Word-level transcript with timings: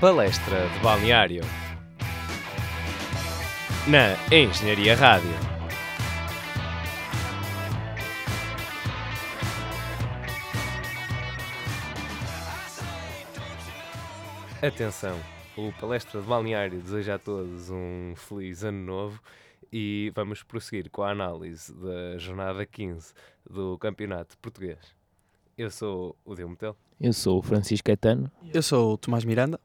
Palestra 0.00 0.68
de 0.68 0.78
balneário 0.78 1.42
na 3.88 4.14
Engenharia 4.32 4.94
Rádio. 4.94 5.28
Atenção, 14.62 15.18
o 15.56 15.72
Palestra 15.80 16.20
de 16.20 16.26
Balneário 16.28 16.80
deseja 16.80 17.16
a 17.16 17.18
todos 17.18 17.68
um 17.68 18.14
feliz 18.14 18.62
ano 18.62 18.78
novo 18.78 19.20
e 19.72 20.12
vamos 20.14 20.44
prosseguir 20.44 20.90
com 20.90 21.02
a 21.02 21.10
análise 21.10 21.74
da 21.74 22.16
jornada 22.18 22.64
15 22.64 23.12
do 23.50 23.76
Campeonato 23.78 24.38
Português. 24.38 24.78
Eu 25.56 25.72
sou 25.72 26.14
o 26.24 26.36
Diometel. 26.36 26.76
Eu 27.00 27.12
sou 27.12 27.40
o 27.40 27.42
Francisco 27.42 27.86
Caetano. 27.86 28.30
Eu 28.54 28.62
sou 28.62 28.92
o 28.92 28.96
Tomás 28.96 29.24
Miranda. 29.24 29.58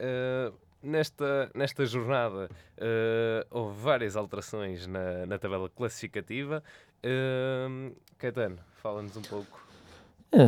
Uh, 0.00 0.54
nesta, 0.82 1.50
nesta 1.54 1.84
jornada 1.84 2.48
uh, 2.78 3.46
houve 3.50 3.80
várias 3.80 4.16
alterações 4.16 4.86
na, 4.86 5.26
na 5.26 5.38
tabela 5.38 5.68
classificativa. 5.68 6.62
Uh, 6.98 7.94
Caetano, 8.18 8.58
fala-nos 8.82 9.16
um 9.16 9.22
pouco. 9.22 9.66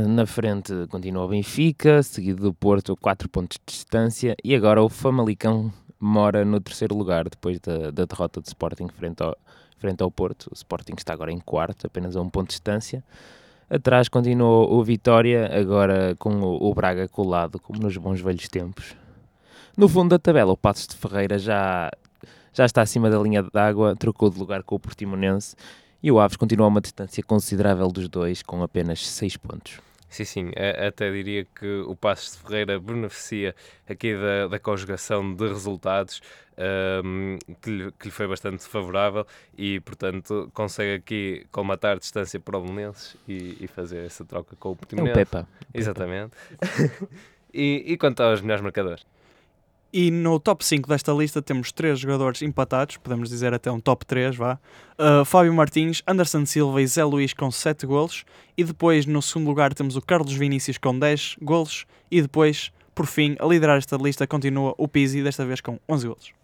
Na 0.09 0.27
frente 0.27 0.73
continua 0.91 1.25
o 1.25 1.29
Benfica, 1.29 2.03
seguido 2.03 2.43
do 2.43 2.53
Porto, 2.53 2.97
4 2.97 3.29
pontos 3.29 3.59
de 3.59 3.73
distância, 3.73 4.37
e 4.45 4.55
agora 4.55 4.83
o 4.83 4.89
Famalicão 4.89 5.73
mora 5.99 6.45
no 6.45 6.61
terceiro 6.61 6.95
lugar 6.97 7.29
depois 7.29 7.59
da, 7.61 7.91
da 7.91 8.05
derrota 8.05 8.41
do 8.41 8.47
Sporting 8.47 8.89
frente 8.89 9.23
ao, 9.23 9.37
frente 9.79 10.03
ao 10.03 10.11
Porto. 10.11 10.49
O 10.51 10.55
Sporting 10.55 10.95
está 10.97 11.13
agora 11.13 11.33
em 11.33 11.39
quarto, 11.39 11.87
apenas 11.87 12.17
a 12.17 12.21
um 12.21 12.29
ponto 12.29 12.49
de 12.49 12.55
distância. 12.55 13.03
Atrás 13.71 14.09
continua 14.09 14.67
o 14.67 14.83
Vitória, 14.83 15.49
agora 15.59 16.15
com 16.19 16.41
o, 16.41 16.71
o 16.71 16.75
Braga 16.75 17.09
colado, 17.09 17.61
como 17.61 17.81
nos 17.81 17.97
bons 17.97 18.21
velhos 18.21 18.49
tempos. 18.49 18.97
No 19.79 19.89
fundo 19.89 20.11
da 20.11 20.19
tabela, 20.19 20.51
o 20.51 20.57
Passos 20.57 20.89
de 20.89 20.97
Ferreira 20.97 21.39
já, 21.39 21.89
já 22.53 22.67
está 22.67 22.83
acima 22.83 23.09
da 23.09 23.17
linha 23.17 23.45
d'água, 23.45 23.95
trocou 23.95 24.29
de 24.29 24.37
lugar 24.37 24.65
com 24.65 24.75
o 24.75 24.79
Portimonense 24.81 25.55
e 26.03 26.11
o 26.11 26.19
Aves 26.19 26.37
continua 26.37 26.67
a 26.67 26.69
uma 26.69 26.81
distância 26.81 27.23
considerável 27.23 27.87
dos 27.87 28.09
dois, 28.09 28.43
com 28.43 28.61
apenas 28.61 29.07
6 29.07 29.37
pontos. 29.37 29.79
Sim, 30.11 30.25
sim, 30.25 30.51
até 30.85 31.13
diria 31.13 31.45
que 31.45 31.83
o 31.87 31.95
Passos 31.95 32.33
de 32.33 32.39
Ferreira 32.43 32.81
beneficia 32.81 33.55
aqui 33.89 34.17
da, 34.17 34.49
da 34.49 34.59
conjugação 34.59 35.33
de 35.33 35.47
resultados 35.47 36.23
um, 37.05 37.39
que, 37.63 37.71
lhe, 37.71 37.93
que, 37.93 38.07
lhe, 38.07 38.11
foi 38.11 38.27
bastante 38.27 38.65
favorável 38.65 39.25
e, 39.57 39.79
portanto, 39.79 40.51
consegue 40.53 40.95
aqui 40.95 41.47
colmatar 41.53 41.93
a 41.93 42.01
distância 42.01 42.41
para 42.41 42.59
o 42.59 42.63
Belenenses 42.63 43.15
e, 43.29 43.59
e, 43.61 43.69
fazer 43.69 44.05
essa 44.07 44.25
troca 44.25 44.57
com 44.57 44.73
o 44.73 44.77
Portimonense. 44.77 45.11
É 45.11 45.23
o 45.23 45.25
Pepa. 45.25 45.49
Exatamente. 45.73 46.33
e, 47.55 47.85
e 47.87 47.97
quanto 47.97 48.25
aos 48.25 48.41
melhores 48.41 48.61
marcadores? 48.61 49.07
E 49.91 50.11
no 50.11 50.39
top 50.39 50.63
5 50.65 50.87
desta 50.87 51.13
lista 51.13 51.41
temos 51.41 51.73
três 51.73 51.99
jogadores 51.99 52.43
empatados, 52.43 52.99
podemos 52.99 53.31
dizer 53.31 53.55
até 53.55 53.71
um 53.71 53.81
top 53.81 54.05
3, 54.05 54.37
vá. 54.37 54.59
Uh, 54.99 55.25
Fábio 55.25 55.55
Martins, 55.55 56.03
Anderson 56.07 56.45
Silva 56.45 56.83
e 56.83 56.87
Zé 56.87 57.03
Luís 57.05 57.33
com 57.33 57.51
7 57.51 57.87
golos. 57.87 58.25
E 58.57 58.65
depois, 58.65 59.07
no 59.07 59.23
segundo 59.23 59.49
lugar, 59.49 59.73
temos 59.73 59.97
o 59.97 60.03
Carlos 60.03 60.35
Vinícius 60.35 60.77
com 60.77 60.99
10 60.99 61.37
golos. 61.41 61.87
E 62.11 62.21
depois, 62.21 62.71
por 62.95 63.07
fim, 63.07 63.35
a 63.39 63.47
liderar 63.47 63.79
esta 63.79 63.97
lista 63.97 64.27
continua 64.27 64.75
o 64.77 64.87
Pizzi, 64.87 65.23
desta 65.23 65.47
vez 65.47 65.63
com 65.63 65.79
11 65.89 66.07
golos. 66.07 66.38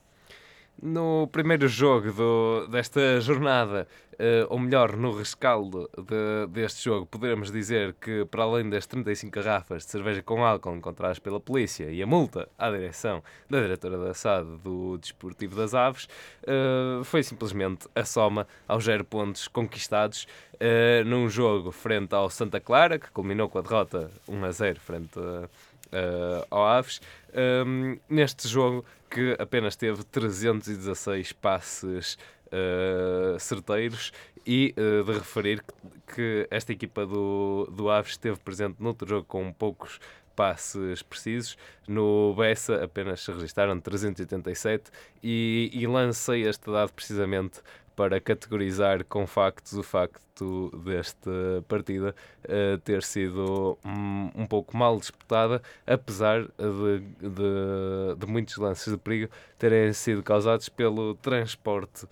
No 0.83 1.29
primeiro 1.29 1.69
jogo 1.69 2.13
do, 2.13 2.67
desta 2.67 3.21
jornada, 3.21 3.87
uh, 4.15 4.47
ou 4.49 4.59
melhor, 4.59 4.97
no 4.97 5.17
rescaldo 5.17 5.89
de, 5.97 6.47
deste 6.49 6.85
jogo, 6.85 7.07
poderemos 7.07 7.51
dizer 7.51 7.95
que, 7.95 8.25
para 8.27 8.43
além 8.43 8.69
das 8.69 8.87
35 8.87 9.33
garrafas 9.33 9.85
de 9.85 9.93
cerveja 9.93 10.23
com 10.23 10.45
álcool 10.45 10.77
encontradas 10.77 11.19
pela 11.19 11.41
polícia 11.41 11.91
e 11.91 12.03
a 12.03 12.07
multa 12.07 12.49
à 12.59 12.71
direção 12.71 13.23
da 13.49 13.61
diretora 13.61 13.99
da 13.99 14.13
SAD 14.13 14.59
do 14.63 14.99
Desportivo 14.99 15.57
das 15.57 15.75
Aves, 15.75 16.09
uh, 16.43 17.05
foi 17.05 17.23
simplesmente 17.23 17.89
a 17.95 18.05
soma 18.05 18.47
aos 18.67 18.85
zero 18.85 19.05
pontos 19.05 19.49
conquistados 19.49 20.27
uh, 20.55 21.05
num 21.07 21.29
jogo 21.29 21.71
frente 21.71 22.15
ao 22.15 22.29
Santa 22.29 22.61
Clara, 22.61 22.99
que 22.99 23.11
culminou 23.11 23.49
com 23.49 23.59
a 23.59 23.63
derrota 23.63 24.11
1 24.29 24.45
a 24.45 24.51
0 24.51 24.81
frente 24.81 25.19
a 25.19 25.49
uh, 25.95 26.47
ao 26.51 26.67
Aves. 26.67 27.01
Um, 27.33 27.99
neste 28.09 28.49
jogo 28.49 28.85
que 29.09 29.37
apenas 29.39 29.77
teve 29.77 30.05
316 30.05 31.33
passes 31.33 32.19
uh, 32.47 33.39
certeiros 33.39 34.13
e 34.47 34.75
uh, 34.77 35.05
de 35.05 35.13
referir 35.13 35.63
que, 35.63 36.15
que, 36.15 36.49
esta 36.51 36.73
equipa 36.73 37.07
do, 37.07 37.69
do 37.73 37.89
Aves 37.91 38.13
esteve 38.13 38.39
presente 38.39 38.77
noutro 38.81 39.09
jogo 39.09 39.25
com 39.25 39.53
poucos 39.53 40.01
passes 40.35 41.03
precisos. 41.03 41.57
No 41.87 42.35
Bessa 42.35 42.83
apenas 42.85 43.21
se 43.21 43.33
registaram 43.33 43.79
387 43.81 44.91
e, 45.23 45.71
e 45.73 45.87
lancei 45.87 46.47
este 46.47 46.71
dado 46.71 46.93
precisamente 46.93 47.61
para 47.97 48.21
categorizar 48.21 49.05
com 49.05 49.27
factos 49.27 49.73
o 49.75 49.83
facto 49.83 50.71
desta 50.85 51.31
partida 51.69 52.15
uh, 52.45 52.79
ter 52.79 53.03
sido 53.03 53.79
um, 53.85 54.31
um, 54.35 54.47
pouco 54.47 54.77
mal 54.77 54.99
disputada, 54.99 55.63
apesar 55.87 56.43
de, 56.43 57.01
de, 57.21 58.17
de, 58.19 58.27
muitos 58.27 58.57
lances 58.57 58.93
de 58.93 58.99
perigo 58.99 59.33
terem 59.59 59.93
sido 59.93 60.23
causados 60.23 60.69
pelo 60.69 61.15
transporte 61.17 62.07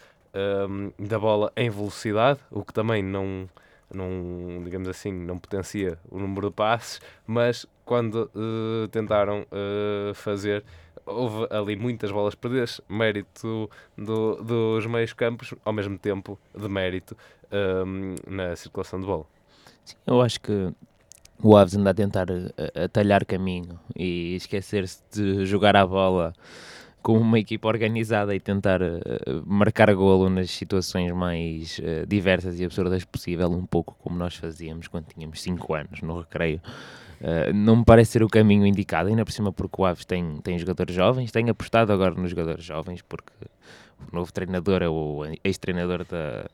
um, 0.69 0.93
da 0.99 1.19
bola 1.19 1.53
em 1.57 1.69
velocidade, 1.69 2.41
o 2.51 2.65
que 2.65 2.73
também 2.73 3.03
não, 3.03 3.49
não, 3.93 4.63
digamos 4.65 4.89
assim, 4.89 5.13
não 5.13 5.39
potencia 5.39 5.99
o 6.11 6.19
número 6.19 6.49
de 6.49 6.55
passes, 6.55 7.01
mas 7.27 7.67
quando 7.85 8.31
uh, 8.35 8.89
tentaram 8.89 9.43
uh, 9.43 10.15
fazer 10.15 10.65
houve 11.05 11.47
ali 11.51 11.77
muitas 11.77 12.11
bolas 12.13 12.35
perdidas, 12.35 12.81
mérito 12.89 13.69
do, 13.97 14.37
dos 14.37 14.87
meios 14.87 15.13
campos, 15.13 15.53
ao 15.65 15.73
mesmo 15.73 15.99
tempo 15.99 16.39
de 16.57 16.69
mérito 16.69 17.17
um, 17.87 18.15
na 18.27 18.55
circulação 18.55 19.01
de 19.01 19.07
bola. 19.07 19.27
Sim, 19.85 19.97
eu 20.07 20.21
acho 20.21 20.41
que 20.41 20.73
o 21.43 21.57
Aves 21.57 21.75
anda 21.75 21.91
a 21.91 21.95
tentar 21.95 22.29
atalhar 22.85 23.27
caminho 23.27 23.81
e 23.97 24.37
esquecer-se 24.37 25.03
de 25.13 25.45
jogar 25.45 25.75
a 25.75 25.85
bola 25.85 26.33
com 27.03 27.19
uma 27.19 27.41
equipa 27.41 27.67
organizada 27.67 28.33
e 28.33 28.39
tentar 28.39 28.79
marcar 29.45 29.93
golo 29.93 30.31
nas 30.31 30.53
situações 30.53 31.11
mais 31.11 31.81
diversas 32.07 32.61
e 32.61 32.65
absurdas 32.65 33.05
possível, 33.05 33.51
um 33.51 33.67
pouco 33.67 33.97
como 33.99 34.17
nós 34.17 34.37
fazíamos 34.37 34.87
quando 34.87 35.07
tínhamos 35.07 35.43
5 35.43 35.75
anos 35.75 36.01
no 36.01 36.21
recreio. 36.21 36.61
Uh, 37.23 37.55
não 37.55 37.77
me 37.77 37.85
parece 37.85 38.13
ser 38.13 38.23
o 38.25 38.29
caminho 38.29 38.67
indicado, 38.67 39.09
ainda 39.09 39.25
por 39.25 39.31
cima 39.31 39.53
porque 39.53 39.81
o 39.81 39.85
Aves 39.85 40.05
tem, 40.05 40.39
tem 40.39 40.59
jogadores 40.59 40.93
jovens, 40.93 41.31
tem 41.31 41.49
apostado 41.49 41.93
agora 41.93 42.15
nos 42.15 42.31
jogadores 42.31 42.65
jovens, 42.65 43.01
porque 43.01 43.33
o 44.11 44.15
novo 44.15 44.33
treinador 44.33 44.83
é 44.83 44.89
o 44.89 45.23
ex-treinador 45.45 46.05
da 46.05 46.47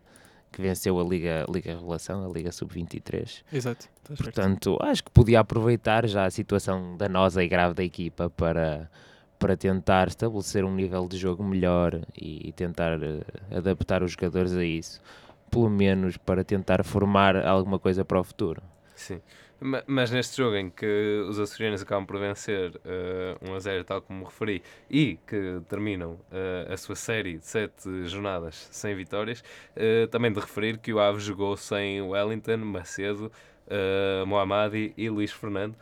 que 0.53 0.63
venceu 0.63 0.99
a 0.99 1.05
Liga, 1.05 1.45
Liga 1.49 1.75
Revelação, 1.75 2.25
a 2.25 2.33
Liga 2.33 2.51
Sub-23. 2.51 3.43
Exato. 3.53 3.89
Portanto, 4.17 4.79
acho 4.81 5.05
que 5.05 5.11
podia 5.11 5.41
aproveitar 5.41 6.07
já 6.07 6.25
a 6.25 6.31
situação 6.31 6.97
danosa 6.97 7.43
e 7.45 7.49
grave 7.49 7.75
da 7.75 7.85
equipa 7.85 8.31
para 8.31 8.91
para 9.39 9.57
tentar 9.57 10.09
estabelecer 10.09 10.65
um 10.65 10.75
nível 10.75 11.07
de 11.07 11.17
jogo 11.17 11.45
melhor 11.45 12.01
e, 12.21 12.53
tentar 12.57 12.99
uh, 12.99 13.25
adaptar 13.57 14.03
os 14.03 14.11
jogadores 14.11 14.53
a 14.53 14.65
isso, 14.65 15.01
pelo 15.49 15.71
menos 15.71 16.17
para 16.17 16.43
tentar 16.43 16.83
formar 16.83 17.37
alguma 17.47 17.79
coisa 17.79 18.05
para 18.05 18.19
o 18.19 18.25
futuro. 18.25 18.61
Sim. 18.97 19.21
Mas 19.61 20.13
neste 20.13 20.37
jogo 20.37 20.55
em 20.55 20.71
que 20.71 21.25
os 21.29 21.41
açorianos 21.41 21.83
acabam 21.83 22.07
por 22.07 22.17
vencer 22.21 22.71
uh, 22.77 23.51
1 23.51 23.55
a 23.55 23.59
0, 23.59 23.85
tal 23.85 24.01
como 24.01 24.25
referi, 24.25 24.63
e 24.89 25.19
que 25.27 25.61
terminam 25.69 26.13
uh, 26.13 26.73
a 26.73 26.77
sua 26.77 26.95
série 26.95 27.39
de 27.39 27.45
7 27.45 28.07
jornadas 28.07 28.69
sem 28.71 28.95
vitórias, 28.95 29.41
uh, 29.41 30.07
também 30.09 30.31
de 30.33 30.39
referir 30.39 30.79
que 30.79 30.93
o 30.93 31.01
Aves 31.01 31.25
jogou 31.25 31.57
sem 31.57 32.01
Wellington, 32.01 32.59
Macedo, 32.59 33.33
uh, 33.67 34.25
Mohamed 34.27 34.95
e 34.97 35.11
Luís 35.11 35.33
Fernando, 35.33 35.75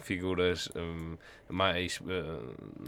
figuras 0.00 0.68
mais 1.48 2.00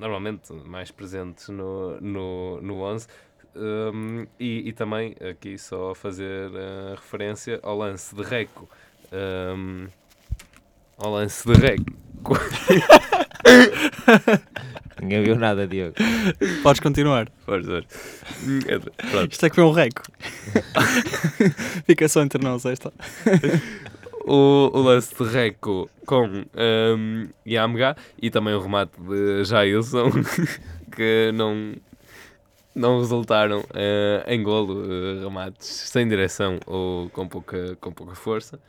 normalmente 0.00 0.52
mais 0.52 0.92
presentes 0.92 1.48
no, 1.48 2.00
no, 2.00 2.62
no 2.62 2.82
11 2.82 3.08
um, 3.56 4.24
e, 4.38 4.68
e, 4.68 4.72
também 4.72 5.16
aqui 5.28 5.58
só 5.58 5.92
fazer 5.92 6.52
referência 6.94 7.58
ao 7.64 7.76
lance 7.76 8.14
de 8.14 8.22
Reco 8.22 8.68
ao 10.98 11.12
lance 11.12 11.46
de 11.46 11.58
Reco 11.58 11.84
Ninguém 15.00 15.22
viu 15.22 15.36
nada, 15.36 15.66
Diogo. 15.66 15.94
Podes 16.62 16.80
continuar. 16.80 17.30
Podes 17.46 17.66
ver. 17.66 17.86
Isto 19.30 19.46
é 19.46 19.48
que 19.48 19.54
foi 19.54 19.64
um 19.64 19.70
reco. 19.70 20.02
Fica 21.86 22.06
só 22.06 22.20
entre 22.20 22.44
nós 22.44 22.66
esta 22.66 22.92
o, 24.24 24.70
o 24.72 24.82
lance 24.82 25.14
de 25.14 25.24
Reco 25.28 25.90
com 26.06 26.26
um, 26.26 27.28
Yamga 27.46 27.96
e 28.20 28.30
também 28.30 28.54
o 28.54 28.60
remate 28.60 28.92
de 29.00 29.44
Jailson, 29.44 30.10
que 30.94 31.32
não, 31.34 31.74
não 32.74 32.98
resultaram 33.00 33.60
uh, 33.60 34.22
em 34.26 34.42
golo, 34.42 34.84
uh, 34.84 35.24
remates 35.24 35.66
sem 35.66 36.06
direção 36.06 36.58
ou 36.66 37.08
com 37.10 37.26
pouca, 37.26 37.76
com 37.80 37.92
pouca 37.92 38.14
força. 38.14 38.60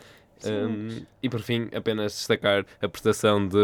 Um, 0.46 1.06
e 1.22 1.30
por 1.30 1.42
fim, 1.42 1.70
apenas 1.76 2.14
destacar 2.14 2.66
a 2.82 2.88
prestação 2.88 3.48
de 3.48 3.58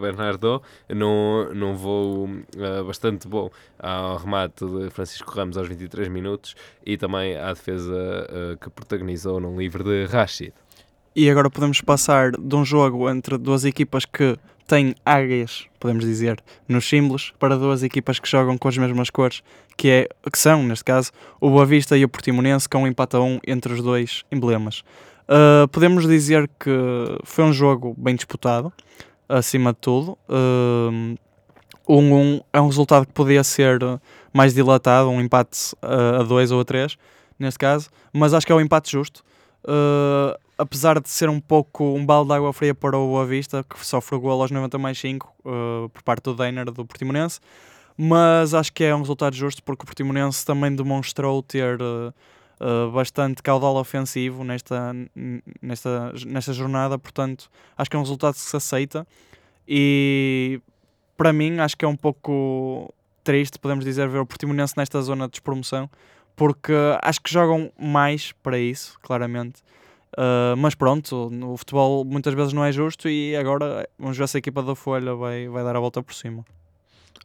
Bernardo 0.00 0.62
num, 0.88 1.52
num 1.54 1.74
voo 1.74 2.24
uh, 2.26 2.84
bastante 2.86 3.28
bom 3.28 3.50
ao 3.78 4.16
remate 4.16 4.64
de 4.64 4.90
Francisco 4.90 5.30
Ramos 5.30 5.56
aos 5.56 5.68
23 5.68 6.08
minutos 6.08 6.54
e 6.84 6.96
também 6.96 7.36
à 7.36 7.52
defesa 7.52 7.92
uh, 7.92 8.56
que 8.56 8.70
protagonizou 8.70 9.40
num 9.40 9.58
livre 9.58 9.84
de 9.84 10.06
Rashid. 10.06 10.52
E 11.16 11.30
agora 11.30 11.48
podemos 11.48 11.80
passar 11.80 12.32
de 12.32 12.56
um 12.56 12.64
jogo 12.64 13.08
entre 13.08 13.38
duas 13.38 13.64
equipas 13.64 14.04
que 14.04 14.36
têm 14.66 14.94
águias, 15.04 15.66
podemos 15.78 16.04
dizer, 16.04 16.42
nos 16.66 16.88
símbolos, 16.88 17.32
para 17.38 17.56
duas 17.56 17.82
equipas 17.82 18.18
que 18.18 18.28
jogam 18.28 18.56
com 18.56 18.66
as 18.66 18.76
mesmas 18.76 19.10
cores, 19.10 19.42
que, 19.76 19.88
é, 19.88 20.08
que 20.30 20.38
são, 20.38 20.62
neste 20.62 20.84
caso, 20.84 21.12
o 21.40 21.50
Boa 21.50 21.66
Vista 21.66 21.96
e 21.96 22.04
o 22.04 22.08
Portimonense, 22.08 22.68
com 22.68 22.82
um 22.82 22.86
empate 22.86 23.16
a 23.16 23.20
um 23.20 23.38
entre 23.46 23.72
os 23.72 23.82
dois 23.82 24.24
emblemas. 24.32 24.82
Uh, 25.26 25.66
podemos 25.68 26.06
dizer 26.06 26.48
que 26.60 26.70
foi 27.24 27.44
um 27.44 27.52
jogo 27.52 27.94
bem 27.96 28.14
disputado, 28.14 28.72
acima 29.28 29.72
de 29.72 29.78
tudo. 29.80 30.18
Uh, 30.28 31.16
um, 31.88 32.14
um 32.14 32.40
é 32.52 32.60
um 32.60 32.66
resultado 32.66 33.06
que 33.06 33.12
podia 33.12 33.42
ser 33.42 33.80
mais 34.32 34.52
dilatado, 34.52 35.08
um 35.08 35.20
empate 35.20 35.74
uh, 35.82 36.20
a 36.20 36.22
2 36.22 36.50
ou 36.50 36.60
a 36.60 36.64
3, 36.64 36.96
neste 37.38 37.58
caso, 37.58 37.88
mas 38.12 38.34
acho 38.34 38.46
que 38.46 38.52
é 38.52 38.54
um 38.54 38.60
empate 38.60 38.92
justo. 38.92 39.24
Apesar 40.56 41.00
de 41.00 41.08
ser 41.08 41.28
um 41.28 41.40
pouco 41.40 41.84
um 41.84 42.04
balde 42.04 42.28
de 42.28 42.36
água 42.36 42.52
fria 42.52 42.74
para 42.74 42.96
o 42.96 43.08
Boa 43.08 43.26
Vista, 43.26 43.64
que 43.64 43.84
sofre 43.84 44.14
o 44.14 44.20
gol 44.20 44.40
aos 44.40 44.50
90 44.50 44.78
mais 44.78 44.98
5 44.98 45.26
uh, 45.26 45.88
por 45.88 46.02
parte 46.02 46.24
do 46.24 46.34
Deiner 46.34 46.66
do 46.66 46.84
Portimonense, 46.84 47.40
mas 47.96 48.54
acho 48.54 48.72
que 48.72 48.84
é 48.84 48.94
um 48.94 49.00
resultado 49.00 49.34
justo 49.34 49.62
porque 49.62 49.82
o 49.82 49.86
Portimonense 49.86 50.44
também 50.44 50.74
demonstrou 50.74 51.42
ter 51.42 51.78
uh, 52.60 52.90
bastante 52.90 53.42
caudal 53.42 53.76
ofensivo 53.76 54.44
nesta, 54.44 54.92
nesta, 55.60 56.12
nesta 56.26 56.52
jornada, 56.52 56.98
portanto 56.98 57.50
acho 57.76 57.90
que 57.90 57.96
é 57.96 57.98
um 57.98 58.02
resultado 58.02 58.34
que 58.34 58.40
se 58.40 58.56
aceita 58.56 59.06
e 59.66 60.60
para 61.16 61.32
mim 61.32 61.58
acho 61.58 61.76
que 61.76 61.84
é 61.84 61.88
um 61.88 61.96
pouco 61.96 62.92
triste, 63.22 63.58
podemos 63.58 63.84
dizer, 63.84 64.08
ver 64.08 64.18
o 64.18 64.26
Portimonense 64.26 64.74
nesta 64.76 65.00
zona 65.00 65.26
de 65.26 65.32
despromoção, 65.32 65.88
porque 66.36 66.72
acho 67.02 67.20
que 67.20 67.32
jogam 67.32 67.72
mais 67.78 68.32
para 68.32 68.58
isso, 68.58 68.98
claramente. 69.00 69.62
Uh, 70.12 70.56
mas 70.56 70.76
pronto, 70.76 71.30
o 71.50 71.56
futebol 71.56 72.04
muitas 72.04 72.34
vezes 72.34 72.52
não 72.52 72.64
é 72.64 72.70
justo 72.70 73.08
e 73.08 73.34
agora 73.34 73.88
vamos 73.98 74.16
ver 74.16 74.28
se 74.28 74.36
a 74.36 74.38
equipa 74.38 74.62
da 74.62 74.74
Folha 74.76 75.14
vai, 75.14 75.48
vai 75.48 75.64
dar 75.64 75.74
a 75.74 75.80
volta 75.80 76.02
por 76.02 76.14
cima. 76.14 76.44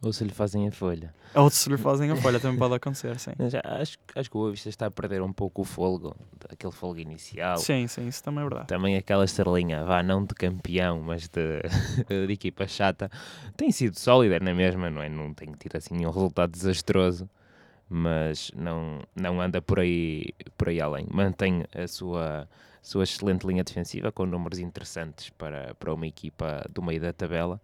Ou 0.02 0.12
se 0.14 0.24
lhe 0.24 0.32
fazem 0.32 0.66
a 0.66 0.72
folha. 0.72 1.12
Ou 1.34 1.50
se 1.50 1.68
lhe 1.68 1.76
fazem 1.76 2.10
a 2.10 2.16
folha, 2.16 2.40
também 2.40 2.58
pode 2.58 2.74
acontecer, 2.74 3.18
sim. 3.18 3.32
Já, 3.50 3.60
acho, 3.64 3.98
acho 4.14 4.30
que 4.30 4.36
o 4.36 4.46
Avista 4.46 4.68
está 4.70 4.86
a 4.86 4.90
perder 4.90 5.20
um 5.20 5.32
pouco 5.32 5.60
o 5.60 5.64
folgo, 5.64 6.16
aquele 6.48 6.72
folgo 6.72 6.98
inicial. 6.98 7.58
Sim, 7.58 7.86
sim, 7.86 8.08
isso 8.08 8.22
também 8.22 8.40
é 8.40 8.48
verdade. 8.48 8.66
Também 8.66 8.96
aquela 8.96 9.24
estrelinha, 9.24 9.84
vá, 9.84 10.02
não 10.02 10.24
de 10.24 10.34
campeão, 10.34 11.02
mas 11.02 11.28
de, 11.28 11.60
de 12.26 12.32
equipa 12.32 12.66
chata, 12.66 13.10
tem 13.56 13.70
sido 13.70 13.98
sólida 13.98 14.40
na 14.40 14.54
mesma, 14.54 14.88
não 14.88 15.02
é? 15.02 15.08
Não 15.08 15.34
tem 15.34 15.52
tido 15.52 15.76
assim 15.76 16.06
um 16.06 16.10
resultado 16.10 16.50
desastroso, 16.50 17.28
mas 17.86 18.50
não, 18.56 19.00
não 19.14 19.38
anda 19.38 19.60
por 19.60 19.80
aí, 19.80 20.32
por 20.56 20.70
aí 20.70 20.80
além. 20.80 21.06
Mantém 21.10 21.64
a 21.74 21.86
sua 21.86 22.48
sua 22.82 23.04
excelente 23.04 23.46
linha 23.46 23.62
defensiva, 23.62 24.10
com 24.10 24.24
números 24.24 24.58
interessantes 24.58 25.30
para, 25.30 25.74
para 25.74 25.92
uma 25.92 26.06
equipa 26.06 26.64
do 26.72 26.82
meio 26.82 27.00
da 27.00 27.12
tabela. 27.12 27.60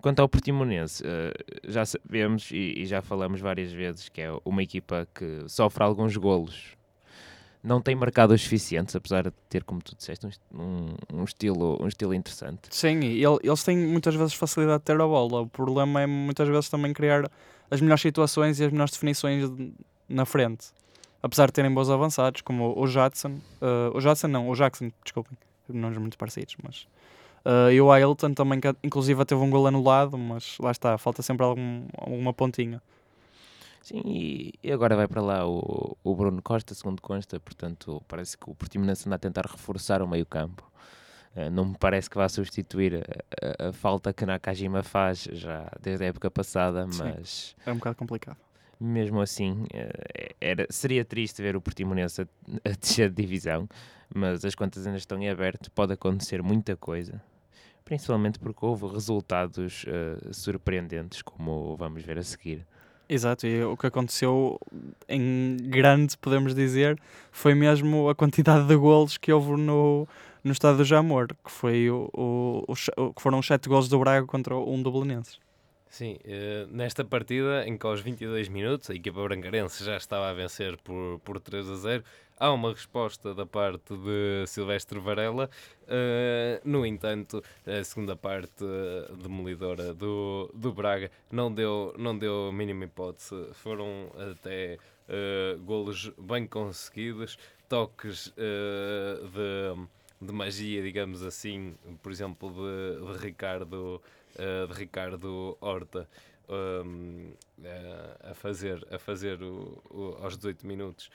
Quanto 0.00 0.20
ao 0.20 0.28
Portimonense, 0.28 1.02
uh, 1.02 1.70
já 1.70 1.84
sabemos 1.84 2.50
e, 2.52 2.84
já 2.86 3.02
falamos 3.02 3.40
várias 3.40 3.72
vezes 3.72 4.08
que 4.08 4.20
é 4.20 4.28
uma 4.44 4.62
equipa 4.62 5.06
que 5.14 5.44
sofre 5.48 5.82
alguns 5.82 6.16
golos. 6.16 6.76
Não 7.62 7.80
tem 7.82 7.94
marcado 7.94 8.32
os 8.32 8.40
suficientes, 8.40 8.96
apesar 8.96 9.24
de 9.24 9.32
ter, 9.50 9.64
como 9.64 9.82
tu 9.82 9.94
disseste, 9.94 10.26
um, 10.54 10.94
um 11.12 11.24
estilo, 11.24 11.76
um 11.82 11.88
estilo 11.88 12.14
interessante. 12.14 12.60
Sim, 12.70 13.00
eles 13.04 13.62
têm 13.62 13.76
muitas 13.76 14.14
vezes 14.14 14.32
facilidade 14.32 14.78
de 14.78 14.84
ter 14.84 14.98
a 14.98 15.06
bola. 15.06 15.42
O 15.42 15.46
problema 15.46 16.00
é 16.00 16.06
muitas 16.06 16.48
vezes 16.48 16.70
também 16.70 16.94
criar 16.94 17.30
as 17.70 17.82
melhores 17.82 18.00
situações 18.00 18.58
e 18.60 18.64
as 18.64 18.72
melhores 18.72 18.94
definições 18.94 19.44
na 20.08 20.24
frente 20.24 20.68
apesar 21.22 21.46
de 21.46 21.52
terem 21.52 21.72
bons 21.72 21.90
avançados, 21.90 22.40
como 22.40 22.78
o 22.78 22.86
Jadson, 22.86 23.40
uh, 23.60 23.94
o 23.94 24.00
Jadson 24.00 24.28
não, 24.28 24.48
o 24.48 24.54
Jackson, 24.54 24.90
desculpem, 25.04 25.36
nomes 25.68 25.98
muito 25.98 26.18
parecidos, 26.18 26.56
mas 26.62 26.86
uh, 27.44 27.70
e 27.70 27.80
o 27.80 27.90
Ailton 27.90 28.34
também, 28.34 28.60
que 28.60 28.74
inclusive 28.82 29.24
teve 29.24 29.40
um 29.40 29.50
gol 29.50 29.66
anulado, 29.66 30.16
mas 30.16 30.56
lá 30.58 30.70
está, 30.70 30.96
falta 30.98 31.22
sempre 31.22 31.44
algum, 31.44 31.86
alguma 31.96 32.32
pontinha. 32.32 32.82
Sim, 33.82 34.02
e, 34.04 34.72
agora 34.72 34.94
vai 34.94 35.08
para 35.08 35.22
lá 35.22 35.48
o, 35.48 35.96
o 36.04 36.14
Bruno 36.14 36.42
Costa, 36.42 36.74
segundo 36.74 37.00
consta, 37.00 37.40
portanto 37.40 38.02
parece 38.06 38.36
que 38.36 38.48
o 38.48 38.54
Portimonense 38.54 39.08
anda 39.08 39.16
a 39.16 39.18
tentar 39.18 39.46
reforçar 39.46 40.02
o 40.02 40.08
meio 40.08 40.26
campo. 40.26 40.70
Uh, 41.34 41.48
não 41.50 41.64
me 41.64 41.76
parece 41.78 42.10
que 42.10 42.16
vá 42.16 42.28
substituir 42.28 42.96
a, 42.96 43.64
a, 43.64 43.68
a, 43.68 43.72
falta 43.72 44.12
que 44.12 44.26
Nakajima 44.26 44.82
faz 44.82 45.28
já 45.32 45.70
desde 45.80 46.04
a 46.04 46.08
época 46.08 46.30
passada, 46.30 46.86
mas... 46.86 47.54
Sim, 47.56 47.70
é 47.70 47.72
um 47.72 47.76
bocado 47.76 47.96
complicado 47.96 48.36
mesmo 48.80 49.20
assim, 49.20 49.66
eh, 49.74 50.34
era, 50.40 50.66
seria 50.70 51.04
triste 51.04 51.42
ver 51.42 51.54
o 51.54 51.60
Portimonense 51.60 52.22
a, 52.22 52.26
a 52.64 52.72
descer 52.80 53.10
de 53.10 53.22
divisão, 53.22 53.68
mas 54.12 54.44
as 54.44 54.54
contas 54.54 54.86
ainda 54.86 54.98
estão 54.98 55.20
em 55.20 55.28
aberto, 55.28 55.70
pode 55.70 55.92
acontecer 55.92 56.42
muita 56.42 56.74
coisa, 56.76 57.22
principalmente 57.84 58.38
porque 58.38 58.64
houve 58.64 58.86
resultados 58.86 59.84
uh, 59.84 60.32
surpreendentes, 60.32 61.22
como 61.22 61.76
vamos 61.76 62.02
ver 62.02 62.18
a 62.18 62.22
seguir. 62.22 62.66
Exato, 63.08 63.44
e 63.44 63.64
o 63.64 63.76
que 63.76 63.88
aconteceu 63.88 64.56
em 65.08 65.56
grande, 65.62 66.16
podemos 66.16 66.54
dizer, 66.54 66.96
foi 67.32 67.54
mesmo 67.54 68.08
a 68.08 68.14
quantidade 68.14 68.68
de 68.68 68.76
golos 68.76 69.18
que 69.18 69.32
houve 69.32 69.60
no, 69.60 70.06
no 70.44 70.52
estado 70.52 70.78
do 70.78 70.84
Jamor, 70.84 71.26
que, 71.26 71.50
foi 71.50 71.90
o, 71.90 72.08
o, 72.14 72.64
o, 72.96 73.12
que 73.12 73.20
foram 73.20 73.40
os 73.40 73.46
7 73.48 73.68
golos 73.68 73.88
do 73.88 73.98
Braga 73.98 74.24
contra 74.26 74.56
um 74.56 74.80
do 74.80 74.92
Belenenses. 74.92 75.40
Sim, 75.90 76.18
uh, 76.24 76.68
nesta 76.70 77.04
partida, 77.04 77.66
em 77.66 77.76
que 77.76 77.84
aos 77.84 78.00
22 78.00 78.48
minutos 78.48 78.88
a 78.88 78.94
equipa 78.94 79.20
brancarense 79.24 79.84
já 79.84 79.96
estava 79.96 80.30
a 80.30 80.32
vencer 80.32 80.76
por, 80.78 81.18
por 81.24 81.40
3 81.40 81.68
a 81.68 81.74
0, 81.74 82.04
há 82.38 82.52
uma 82.52 82.70
resposta 82.70 83.34
da 83.34 83.44
parte 83.44 83.96
de 83.96 84.46
Silvestre 84.46 85.00
Varela. 85.00 85.50
Uh, 85.82 86.60
no 86.64 86.86
entanto, 86.86 87.42
a 87.66 87.82
segunda 87.82 88.14
parte 88.14 88.62
uh, 88.62 89.16
demolidora 89.16 89.92
do, 89.92 90.48
do 90.54 90.72
Braga 90.72 91.10
não 91.28 91.52
deu, 91.52 91.92
não 91.98 92.16
deu 92.16 92.50
a 92.50 92.52
mínima 92.52 92.84
hipótese. 92.84 93.48
Foram 93.54 94.12
até 94.30 94.78
golos 95.64 96.12
bem 96.16 96.46
conseguidos, 96.46 97.36
toques 97.68 98.32
de, 98.36 100.24
de 100.24 100.32
magia, 100.32 100.80
digamos 100.80 101.24
assim, 101.24 101.74
por 102.00 102.12
exemplo, 102.12 102.48
de, 102.48 103.12
de 103.12 103.26
Ricardo 103.26 104.00
uh, 104.36 104.66
de 104.66 104.78
Ricardo 104.78 105.56
Horta 105.60 106.08
um, 106.48 107.32
uh, 107.58 108.30
a 108.30 108.34
fazer, 108.34 108.86
a 108.90 108.98
fazer 108.98 109.42
o, 109.42 109.82
o, 109.90 110.16
aos 110.22 110.36
18 110.36 110.66
minutos 110.66 111.10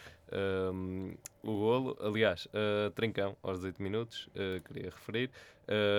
um, 0.73 1.13
o 1.43 1.51
golo. 1.51 1.97
Aliás, 1.99 2.45
uh, 2.47 2.89
Trincão 2.91 3.35
aos 3.43 3.57
18 3.57 3.81
minutos, 3.81 4.29
queria 4.65 4.89
referir, 4.89 5.29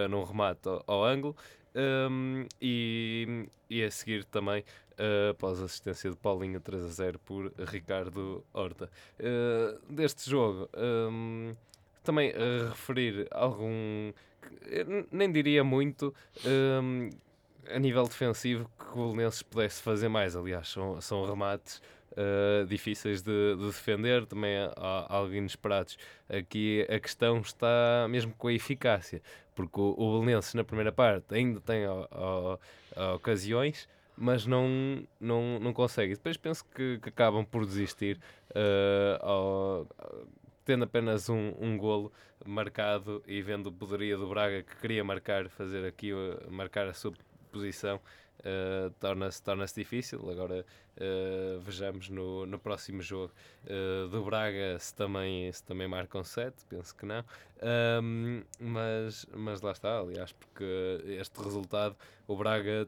num 0.09 0.25
remate 0.25 0.69
ao, 0.69 0.83
ao 0.87 1.05
ângulo. 1.05 1.37
Um, 1.77 2.47
e, 2.59 3.51
e 3.69 3.85
a 3.85 3.91
seguir 3.91 4.25
também 4.25 4.65
uh, 4.93 5.31
após 5.31 5.61
assistência 5.61 6.11
de 6.11 6.17
Paulinho 6.17 6.59
3 6.59 6.85
a 6.85 6.89
0 6.89 7.19
por 7.19 7.53
Ricardo 7.59 8.43
Horta. 8.53 8.91
Uh, 9.21 9.93
deste 9.93 10.31
jogo, 10.31 10.71
um, 10.75 11.55
também 12.03 12.33
referir 12.71 13.29
algum 13.31 14.13
nem 15.11 15.31
diria 15.31 15.63
muito 15.63 16.15
um, 16.45 17.11
a 17.69 17.79
nível 17.79 18.05
defensivo 18.05 18.71
que 18.79 18.99
o 18.99 19.13
Belenenses 19.13 19.43
pudesse 19.43 19.83
fazer 19.83 20.09
mais. 20.09 20.37
Aliás, 20.37 20.69
são, 20.69 21.01
são 21.01 21.25
remates 21.25 21.83
uh, 22.13 22.67
difíceis 22.67 23.23
de, 23.23 23.57
de, 23.57 23.67
defender, 23.67 24.27
também 24.27 24.57
há, 24.57 24.73
há 24.77 25.15
algo 25.17 25.35
inesperados. 25.35 25.99
Aqui 26.29 26.87
a 26.89 26.99
questão 26.99 27.39
está 27.41 28.07
mesmo 28.09 28.33
com 28.37 28.49
a 28.49 28.53
eficácia, 28.53 29.23
porque 29.55 29.81
o, 29.81 29.95
o 29.97 30.25
na 30.55 30.65
primeira 30.65 30.93
parte 30.93 31.35
ainda 31.35 31.61
tem 31.61 31.85
ocasiões, 33.15 33.89
mas 34.17 34.47
não, 34.47 35.07
não, 35.21 35.59
não 35.61 35.73
consegue. 35.73 36.15
Depois 36.15 36.37
penso 36.37 36.65
que, 36.75 36.99
que 36.99 37.09
acabam 37.09 37.45
por 37.45 37.67
desistir 37.67 38.19
uh, 38.51 39.87
tendo 40.65 40.85
apenas 40.85 41.29
um, 41.29 41.55
um 41.59 41.79
golo 41.79 42.13
marcado 42.49 43.23
e 43.27 43.43
vendo 43.43 43.69
o 43.69 43.73
poderia 43.73 44.17
do 44.17 44.29
Braga 44.29 44.63
que 44.63 44.77
queria 44.77 45.05
marcar, 45.05 45.49
fazer 45.49 45.87
aqui, 45.87 46.13
uh, 46.13 46.51
marcar 46.51 46.87
a 46.87 46.95
sua 46.95 47.13
posição, 47.51 48.01
uh, 48.41 48.91
torna-se 49.01 49.43
torna 49.43 49.65
difícil. 49.67 50.19
Agora 50.31 50.65
uh, 50.97 51.61
vejamos 51.61 52.09
no, 52.09 52.47
no 52.47 52.59
próximo 52.59 53.03
jogo 53.03 53.33
uh, 53.65 54.09
do 54.09 54.25
Braga 54.25 54.79
se 54.79 54.95
também, 54.95 55.51
se 55.53 55.63
também 55.65 55.89
marcam 55.89 56.23
7, 56.23 56.65
penso 56.69 56.95
que 56.95 57.07
não. 57.07 57.25
Um, 58.03 58.43
mas, 58.61 59.27
mas 59.35 59.61
lá 59.63 59.73
está, 59.73 59.99
aliás, 59.99 60.33
porque 60.33 60.65
este 61.19 61.43
resultado, 61.43 61.97
o 62.27 62.37
Braga 62.37 62.87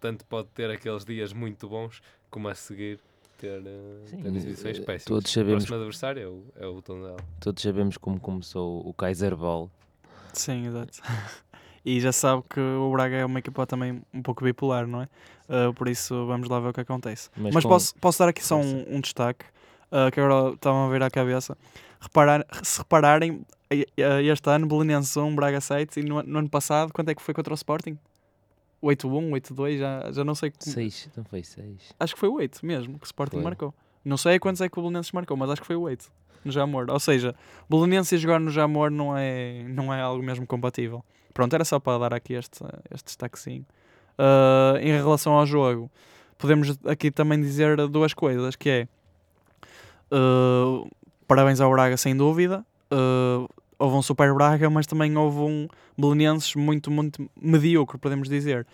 tanto 0.00 0.24
pode 0.26 0.48
ter 0.48 0.70
aqueles 0.70 1.04
dias 1.04 1.32
muito 1.32 1.68
bons 1.68 2.02
como 2.30 2.48
a 2.48 2.54
seguir 2.54 3.00
ter, 3.38 3.62
eh, 3.64 4.06
Sim, 4.06 4.16
ter 4.18 4.34
exibições 4.34 4.78
eh, 4.78 4.80
péssimas. 4.82 5.04
Todos 5.04 5.30
sabemos, 5.32 5.64
o 5.64 5.66
próximo 5.66 5.76
adversário 5.76 6.22
é 6.22 6.26
o, 6.26 6.44
é 6.56 6.66
o 6.66 6.82
Tondela. 6.82 7.16
Todos 7.40 7.62
sabemos 7.62 7.96
como 7.96 8.20
começou 8.20 8.86
o 8.86 8.92
Kaiser 8.92 9.36
Ball. 9.36 9.70
Sim, 10.32 10.66
exato. 10.66 11.00
e 11.84 12.00
já 12.00 12.12
sabe 12.12 12.42
que 12.50 12.60
o 12.60 12.90
Braga 12.92 13.16
é 13.16 13.24
uma 13.24 13.38
equipa 13.38 13.66
também 13.66 14.02
um 14.12 14.22
pouco 14.22 14.44
bipolar, 14.44 14.86
não 14.86 15.02
é? 15.02 15.08
Uh, 15.48 15.72
por 15.72 15.88
isso 15.88 16.26
vamos 16.26 16.48
lá 16.48 16.60
ver 16.60 16.68
o 16.68 16.72
que 16.72 16.80
acontece. 16.80 17.30
Mas, 17.36 17.54
Mas 17.54 17.64
com- 17.64 17.70
posso, 17.70 17.94
posso 17.96 18.18
dar 18.18 18.28
aqui 18.28 18.44
só 18.44 18.56
um, 18.56 18.96
um 18.96 19.00
destaque 19.00 19.46
uh, 19.90 20.10
que 20.12 20.20
agora 20.20 20.54
estava 20.54 20.86
a 20.86 20.88
ver 20.88 21.02
à 21.02 21.10
cabeça. 21.10 21.56
Reparar, 22.00 22.44
se 22.62 22.78
repararem, 22.78 23.44
este 23.70 24.50
ano 24.50 24.66
Belenenses 24.66 25.16
1, 25.16 25.34
Braga 25.34 25.60
7 25.60 26.00
e 26.00 26.02
no, 26.02 26.22
no 26.22 26.38
ano 26.38 26.48
passado, 26.48 26.92
quanto 26.92 27.08
é 27.08 27.14
que 27.14 27.22
foi 27.22 27.34
contra 27.34 27.52
o 27.52 27.56
Sporting? 27.56 27.98
8-1, 28.82 29.30
8-2, 29.30 29.78
já, 29.78 30.12
já 30.12 30.24
não 30.24 30.34
sei. 30.34 30.50
como- 30.50 30.72
Seis, 30.72 31.08
não 31.16 31.24
foi 31.24 31.42
seis. 31.42 31.94
Acho 31.98 32.14
que 32.14 32.20
foi 32.20 32.28
o 32.28 32.34
8 32.34 32.64
mesmo, 32.64 32.98
que 32.98 33.04
o 33.04 33.06
Sporting 33.06 33.36
Foi. 33.36 33.44
marcou. 33.44 33.74
Não 34.04 34.16
sei 34.16 34.38
quantos 34.38 34.60
é 34.60 34.68
que 34.68 34.78
o 34.78 34.82
Belenenses 34.82 35.12
marcou, 35.12 35.36
mas 35.36 35.50
acho 35.50 35.60
que 35.60 35.66
foi 35.66 35.76
o 35.76 35.82
8 35.82 36.10
no 36.44 36.52
Jamor. 36.52 36.86
Ou 36.88 37.00
seja, 37.00 37.34
Belenenses 37.68 38.20
jogar 38.20 38.38
no 38.40 38.50
Jamor 38.50 38.90
não 38.90 39.16
é, 39.16 39.64
não 39.68 39.92
é 39.92 40.00
algo 40.00 40.22
mesmo 40.22 40.46
compatível. 40.46 41.04
Pronto, 41.34 41.52
era 41.54 41.64
só 41.64 41.78
para 41.78 41.98
dar 41.98 42.14
aqui 42.14 42.34
este, 42.34 42.60
este 42.92 43.06
destaquezinho. 43.06 43.66
Ah, 44.16 44.74
em 44.80 44.92
relação 44.92 45.32
ao 45.34 45.44
jogo, 45.46 45.90
podemos 46.38 46.78
aqui 46.86 47.10
também 47.10 47.40
dizer 47.40 47.76
duas 47.88 48.14
coisas, 48.14 48.56
que 48.56 48.68
é 48.70 48.88
ah, 50.10 50.84
parabéns 51.26 51.60
ao 51.60 51.70
Braga 51.70 51.96
sem 51.96 52.16
dúvida. 52.16 52.64
Ah, 52.90 53.46
houve 53.78 53.96
um 53.96 54.02
super 54.02 54.32
Braga, 54.34 54.68
mas 54.68 54.86
também 54.86 55.16
houve 55.16 55.38
um 55.38 55.68
Belenenses 55.96 56.54
muito, 56.54 56.90
muito 56.90 57.30
medíocre, 57.40 57.98
podemos 57.98 58.28
dizer. 58.28 58.66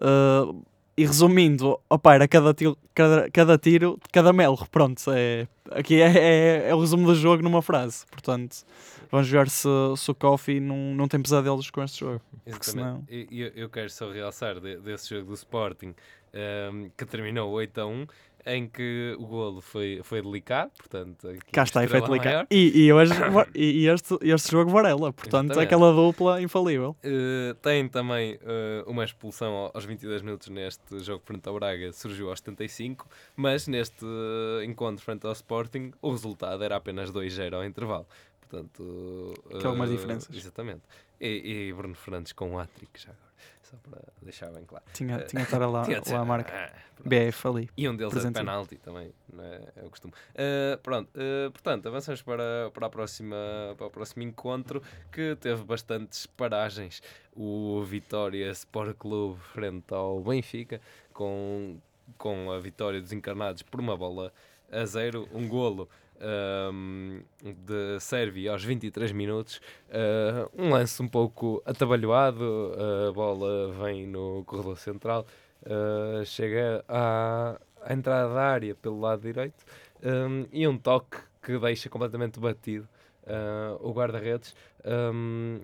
Ah, 0.00 0.52
e 0.96 1.06
resumindo, 1.06 1.78
opa, 1.88 2.14
era 2.16 2.26
cada 2.26 2.52
tiro, 2.52 2.76
cada, 2.92 3.30
cada 3.30 3.56
tiro, 3.56 3.98
cada 4.12 4.32
melro, 4.32 4.66
pronto, 4.68 5.00
é, 5.12 5.46
aqui 5.70 6.00
é, 6.02 6.08
é, 6.18 6.70
é 6.70 6.74
o 6.74 6.80
resumo 6.80 7.06
do 7.06 7.14
jogo 7.14 7.40
numa 7.40 7.62
frase, 7.62 8.04
portanto, 8.10 8.64
vamos 9.08 9.28
ver 9.28 9.48
se, 9.48 9.68
se 9.96 10.10
o 10.10 10.14
Kofi 10.16 10.58
não, 10.58 10.76
não 10.96 11.06
tem 11.06 11.22
pesadelos 11.22 11.70
com 11.70 11.84
este 11.84 12.00
jogo. 12.00 12.20
Exatamente. 12.44 13.04
E 13.08 13.28
e 13.30 13.40
eu, 13.42 13.48
eu 13.54 13.68
quero 13.68 13.88
só 13.90 14.10
realçar 14.10 14.58
de- 14.58 14.78
desse 14.78 15.14
jogo 15.14 15.28
do 15.28 15.34
Sporting 15.34 15.94
ehm, 16.38 16.88
que 16.96 17.04
terminou 17.04 17.50
8 17.50 17.80
a 17.80 17.86
1, 17.86 18.06
em 18.46 18.66
que 18.66 19.14
o 19.18 19.26
golo 19.26 19.60
foi, 19.60 20.00
foi 20.02 20.22
delicado, 20.22 20.70
portanto, 20.78 21.28
Cá 21.52 21.64
está, 21.64 21.84
efeito. 21.84 22.10
Lica. 22.10 22.46
E, 22.50 22.84
e, 22.86 22.92
hoje, 22.92 23.12
e, 23.54 23.86
este, 23.88 24.16
este 24.22 24.52
jogo 24.52 24.70
Varela, 24.70 25.12
portanto, 25.12 25.50
Exatamente. 25.50 25.66
aquela 25.66 25.92
dupla 25.92 26.40
infalível. 26.40 26.96
Uh, 27.04 27.52
tem 27.56 27.86
também 27.88 28.36
uh, 28.36 28.88
uma 28.90 29.04
expulsão 29.04 29.52
ao- 29.52 29.70
aos 29.74 29.84
22 29.84 30.22
minutos 30.22 30.48
neste 30.48 30.98
jogo 31.00 31.22
frente 31.26 31.46
ao 31.46 31.54
Braga, 31.56 31.92
surgiu 31.92 32.30
aos 32.30 32.38
75, 32.38 33.06
mas 33.36 33.66
neste 33.68 34.04
uh, 34.04 34.62
encontro 34.64 35.04
frente 35.04 35.26
ao 35.26 35.32
Sporting 35.32 35.92
o 36.00 36.10
resultado 36.10 36.62
era 36.64 36.76
apenas 36.76 37.10
2-0 37.12 37.52
ao 37.54 37.64
intervalo. 37.64 38.06
Portanto, 38.40 38.80
uh, 38.82 39.58
Que 39.58 39.66
algumas 39.66 39.90
diferenças. 39.90 40.34
Exatamente. 40.34 40.82
E, 41.20 41.66
e 41.68 41.72
Bruno 41.74 41.94
Fernandes 41.94 42.32
com 42.32 42.54
o 42.54 42.58
hat-trick 42.58 42.98
já 42.98 43.10
agora, 43.10 43.27
só 43.62 43.76
para 43.78 44.02
deixar 44.22 44.50
bem 44.50 44.64
claro. 44.64 44.84
Tinha, 44.92 45.18
tinha 45.20 45.42
de 45.42 45.48
estar 45.48 45.66
lá, 45.66 45.84
Tinha 45.86 46.00
de 46.00 46.12
lá 46.12 46.20
a 46.20 46.24
marca. 46.24 46.52
Ah. 46.54 46.88
BF 47.04 47.46
ali. 47.46 47.70
E 47.76 47.88
um 47.88 47.94
deles 47.94 48.12
é 48.12 48.16
de 48.16 48.20
Presente. 48.20 48.34
penalti 48.34 48.76
também, 48.76 49.12
não 49.32 49.44
é, 49.44 49.60
é 49.76 49.84
o 49.84 49.90
costume. 49.90 50.12
Uh, 50.34 50.78
pronto, 50.78 51.08
uh, 51.14 51.50
portanto, 51.52 51.86
avançamos 51.86 52.22
para, 52.22 52.70
para, 52.72 52.86
a 52.86 52.90
próxima, 52.90 53.36
para 53.76 53.86
o 53.86 53.90
próximo 53.90 54.22
encontro 54.22 54.82
que 55.12 55.36
teve 55.36 55.62
bastantes 55.64 56.26
paragens. 56.26 57.00
O 57.34 57.82
Vitória 57.84 58.50
Sport 58.50 58.96
Clube 58.96 59.40
frente 59.52 59.94
ao 59.94 60.20
Benfica, 60.20 60.80
com, 61.12 61.78
com 62.16 62.50
a 62.50 62.58
vitória 62.58 63.00
dos 63.00 63.12
encarnados 63.12 63.62
por 63.62 63.78
uma 63.78 63.96
bola 63.96 64.32
a 64.70 64.84
zero, 64.84 65.28
um 65.32 65.48
golo. 65.48 65.88
Um, 66.20 67.20
de 67.42 68.00
Sérvia 68.00 68.52
aos 68.52 68.64
23 68.64 69.12
minutos, 69.12 69.60
uh, 69.88 70.50
um 70.56 70.70
lance 70.70 71.02
um 71.02 71.08
pouco 71.08 71.62
atabalhoado, 71.64 72.72
a 73.08 73.12
bola 73.12 73.72
vem 73.72 74.06
no 74.06 74.44
corredor 74.44 74.76
central, 74.76 75.26
Uh, 75.62 76.24
chega 76.24 76.84
à, 76.88 77.60
à 77.82 77.92
entrada 77.92 78.32
da 78.32 78.42
área 78.42 78.74
pelo 78.76 79.00
lado 79.00 79.22
direito 79.22 79.64
um, 80.02 80.46
e 80.52 80.66
um 80.68 80.78
toque 80.78 81.18
que 81.42 81.58
deixa 81.58 81.90
completamente 81.90 82.38
batido 82.38 82.88
uh, 83.24 83.76
o 83.86 83.92
guarda-redes. 83.92 84.54
Um, 84.84 85.60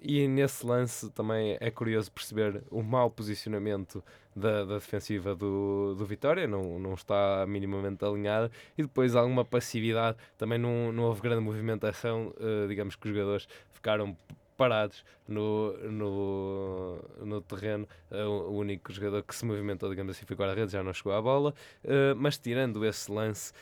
e 0.00 0.26
nesse 0.28 0.64
lance 0.64 1.10
também 1.10 1.56
é 1.60 1.70
curioso 1.70 2.10
perceber 2.12 2.62
o 2.70 2.82
mau 2.82 3.10
posicionamento 3.10 4.02
da, 4.34 4.64
da 4.64 4.74
defensiva 4.74 5.34
do, 5.34 5.94
do 5.94 6.04
Vitória, 6.04 6.46
não, 6.46 6.78
não 6.78 6.94
está 6.94 7.44
minimamente 7.46 8.04
alinhada, 8.04 8.50
e 8.76 8.82
depois 8.82 9.14
alguma 9.14 9.44
passividade, 9.44 10.16
também 10.38 10.58
não, 10.58 10.92
não 10.92 11.04
houve 11.04 11.20
grande 11.20 11.42
movimentação, 11.42 12.32
uh, 12.38 12.66
digamos 12.68 12.96
que 12.96 13.08
os 13.08 13.14
jogadores 13.14 13.48
ficaram 13.72 14.16
parados 14.62 15.04
no, 15.26 15.72
no, 15.90 16.98
no 17.24 17.40
terreno. 17.40 17.86
Uh, 18.10 18.28
o 18.50 18.56
único 18.58 18.92
jogador 18.92 19.22
que 19.24 19.34
se 19.34 19.44
movimentou, 19.44 19.88
digamos 19.90 20.14
assim, 20.16 20.24
foi 20.24 20.36
o 20.36 20.38
guarda-redes, 20.38 20.72
já 20.72 20.82
não 20.82 20.92
chegou 20.92 21.12
à 21.12 21.20
bola. 21.20 21.52
Uh, 21.84 22.14
mas 22.16 22.38
tirando 22.38 22.84
esse 22.84 23.10
lance 23.10 23.52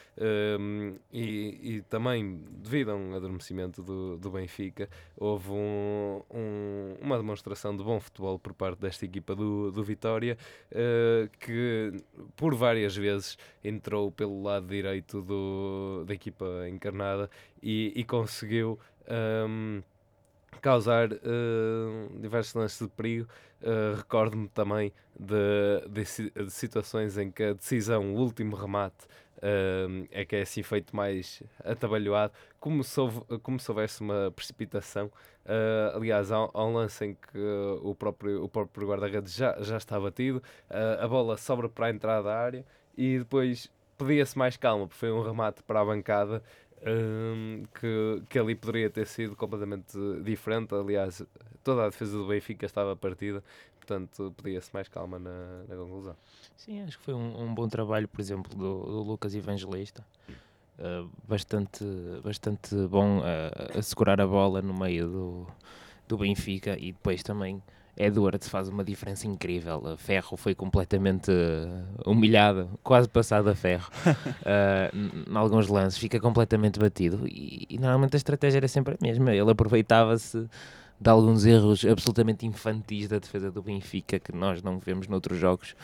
um, 0.58 0.96
e, 1.12 1.76
e 1.76 1.82
também 1.82 2.42
devido 2.50 2.90
a 2.90 2.94
um 2.94 3.14
adormecimento 3.14 3.82
do, 3.82 4.18
do 4.18 4.30
Benfica, 4.30 4.88
houve 5.16 5.50
um, 5.50 6.22
um- 6.30 6.96
uma 7.00 7.16
demonstração 7.16 7.74
de 7.76 7.82
bom 7.82 7.98
futebol 8.00 8.38
por 8.38 8.52
parte 8.52 8.78
desta 8.80 9.04
equipa 9.06 9.34
do, 9.34 9.70
do 9.70 9.82
Vitória, 9.82 10.36
uh, 10.72 11.30
que 11.38 11.92
por 12.36 12.54
várias 12.54 12.94
vezes 12.96 13.38
entrou 13.64 14.10
pelo 14.12 14.42
lado 14.42 14.66
direito 14.66 15.22
do, 15.22 16.04
da 16.06 16.12
equipa 16.14 16.68
encarnada 16.68 17.30
e, 17.62 17.92
e 17.96 18.04
conseguiu. 18.04 18.78
um, 19.48 19.82
causar 20.58 21.12
uh, 21.12 22.18
diversos 22.20 22.54
lances 22.54 22.78
de 22.80 22.88
perigo. 22.88 23.28
Uh, 23.62 23.96
Recordo-me 23.96 24.48
também 24.48 24.92
de, 25.18 25.34
de 25.88 26.30
de 26.30 26.50
situações 26.50 27.18
em 27.18 27.30
que 27.30 27.42
a 27.42 27.52
decisão, 27.52 28.14
o 28.14 28.18
último 28.18 28.56
remate, 28.56 29.04
uh, 29.38 30.06
é 30.10 30.24
que 30.24 30.36
é 30.36 30.42
assim 30.42 30.62
feito 30.62 30.94
mais 30.96 31.42
atabalhoado, 31.64 32.32
como 32.58 32.82
se, 32.82 32.98
houve- 33.00 33.22
como 33.42 33.58
se 33.60 33.70
houvesse 33.70 34.00
uma 34.00 34.32
precipitação. 34.34 35.10
Aliás, 35.94 36.30
há, 36.30 36.36
há 36.36 36.64
um 36.64 36.74
lance 36.74 37.04
em 37.04 37.14
que 37.14 37.38
o 37.82 37.94
próprio, 37.94 38.44
o 38.44 38.48
próprio 38.48 38.86
guarda-redes 38.88 39.34
já, 39.34 39.56
já 39.60 39.76
está 39.78 39.98
batido, 39.98 40.40
a 41.00 41.08
bola 41.08 41.36
sobra 41.36 41.68
para 41.68 41.86
a 41.86 41.90
entrada 41.90 42.22
da 42.28 42.36
área 42.38 42.64
e 42.96 43.18
depois 43.18 43.68
pedia-se 43.98 44.38
mais 44.38 44.56
calma, 44.56 44.86
porque 44.86 44.98
foi 45.00 45.10
um 45.10 45.22
remate 45.22 45.62
para 45.64 45.80
a 45.80 45.84
bancada 45.84 46.42
hum, 46.86 47.64
que, 47.78 48.22
que 48.28 48.38
ali 48.38 48.54
poderia 48.54 48.90
ter 48.90 49.06
sido 49.06 49.36
completamente 49.36 49.96
diferente. 50.22 50.74
Aliás, 50.74 51.22
toda 51.62 51.84
a 51.84 51.88
defesa 51.88 52.16
do 52.16 52.26
Benfica 52.26 52.66
estava 52.66 52.96
partida, 52.96 53.42
portanto, 53.76 54.34
pedia-se 54.42 54.72
mais 54.72 54.88
calma 54.88 55.18
na, 55.18 55.64
na 55.68 55.76
conclusão. 55.76 56.16
Sim, 56.56 56.82
acho 56.82 56.98
que 56.98 57.04
foi 57.04 57.14
um, 57.14 57.42
um 57.42 57.54
bom 57.54 57.68
trabalho, 57.68 58.08
por 58.08 58.20
exemplo, 58.20 58.54
do, 58.54 58.84
do 58.84 59.02
Lucas 59.02 59.34
Evangelista. 59.34 60.04
Uh, 60.78 61.10
bastante, 61.28 61.84
bastante 62.24 62.74
bom 62.88 63.20
a, 63.22 63.78
a 63.78 63.82
segurar 63.82 64.18
a 64.18 64.26
bola 64.26 64.62
no 64.62 64.72
meio 64.72 65.08
do, 65.08 65.46
do 66.08 66.16
Benfica 66.16 66.74
e 66.78 66.92
depois 66.92 67.22
também 67.22 67.62
Edwards 68.02 68.48
faz 68.48 68.68
uma 68.68 68.82
diferença 68.84 69.26
incrível. 69.26 69.82
A 69.86 69.96
Ferro 69.96 70.36
foi 70.36 70.54
completamente 70.54 71.30
uh, 71.30 72.10
humilhado, 72.10 72.68
quase 72.82 73.08
passado 73.08 73.48
a 73.50 73.54
ferro 73.54 73.90
uh, 74.06 74.94
n- 74.96 75.24
em 75.30 75.36
alguns 75.36 75.68
lances, 75.68 75.98
fica 75.98 76.18
completamente 76.20 76.78
batido 76.78 77.26
e, 77.26 77.66
e 77.68 77.78
normalmente 77.78 78.14
a 78.14 78.18
estratégia 78.18 78.58
era 78.58 78.68
sempre 78.68 78.94
a 78.94 78.98
mesma. 79.00 79.34
Ele 79.34 79.50
aproveitava-se 79.50 80.48
de 81.00 81.10
alguns 81.10 81.44
erros 81.46 81.84
absolutamente 81.84 82.46
infantis 82.46 83.08
da 83.08 83.18
defesa 83.18 83.50
do 83.50 83.62
Benfica 83.62 84.18
que 84.18 84.32
nós 84.32 84.62
não 84.62 84.78
vemos 84.78 85.08
noutros 85.08 85.38
jogos 85.38 85.74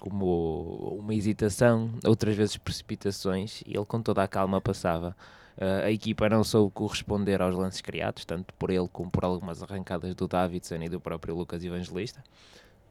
como 0.00 0.96
uma 1.00 1.14
hesitação, 1.14 1.90
outras 2.06 2.36
vezes 2.36 2.56
precipitações, 2.56 3.62
e 3.66 3.76
ele 3.76 3.84
com 3.84 4.00
toda 4.00 4.22
a 4.22 4.28
calma 4.28 4.60
passava. 4.60 5.16
Uh, 5.58 5.86
a 5.86 5.90
equipa 5.90 6.28
não 6.28 6.44
soube 6.44 6.72
corresponder 6.72 7.42
aos 7.42 7.54
lances 7.54 7.80
criados, 7.80 8.24
tanto 8.24 8.54
por 8.54 8.70
ele 8.70 8.88
como 8.92 9.10
por 9.10 9.24
algumas 9.24 9.60
arrancadas 9.60 10.14
do 10.14 10.28
Davidson 10.28 10.76
e 10.76 10.88
do 10.88 11.00
próprio 11.00 11.34
Lucas 11.34 11.64
Evangelista. 11.64 12.22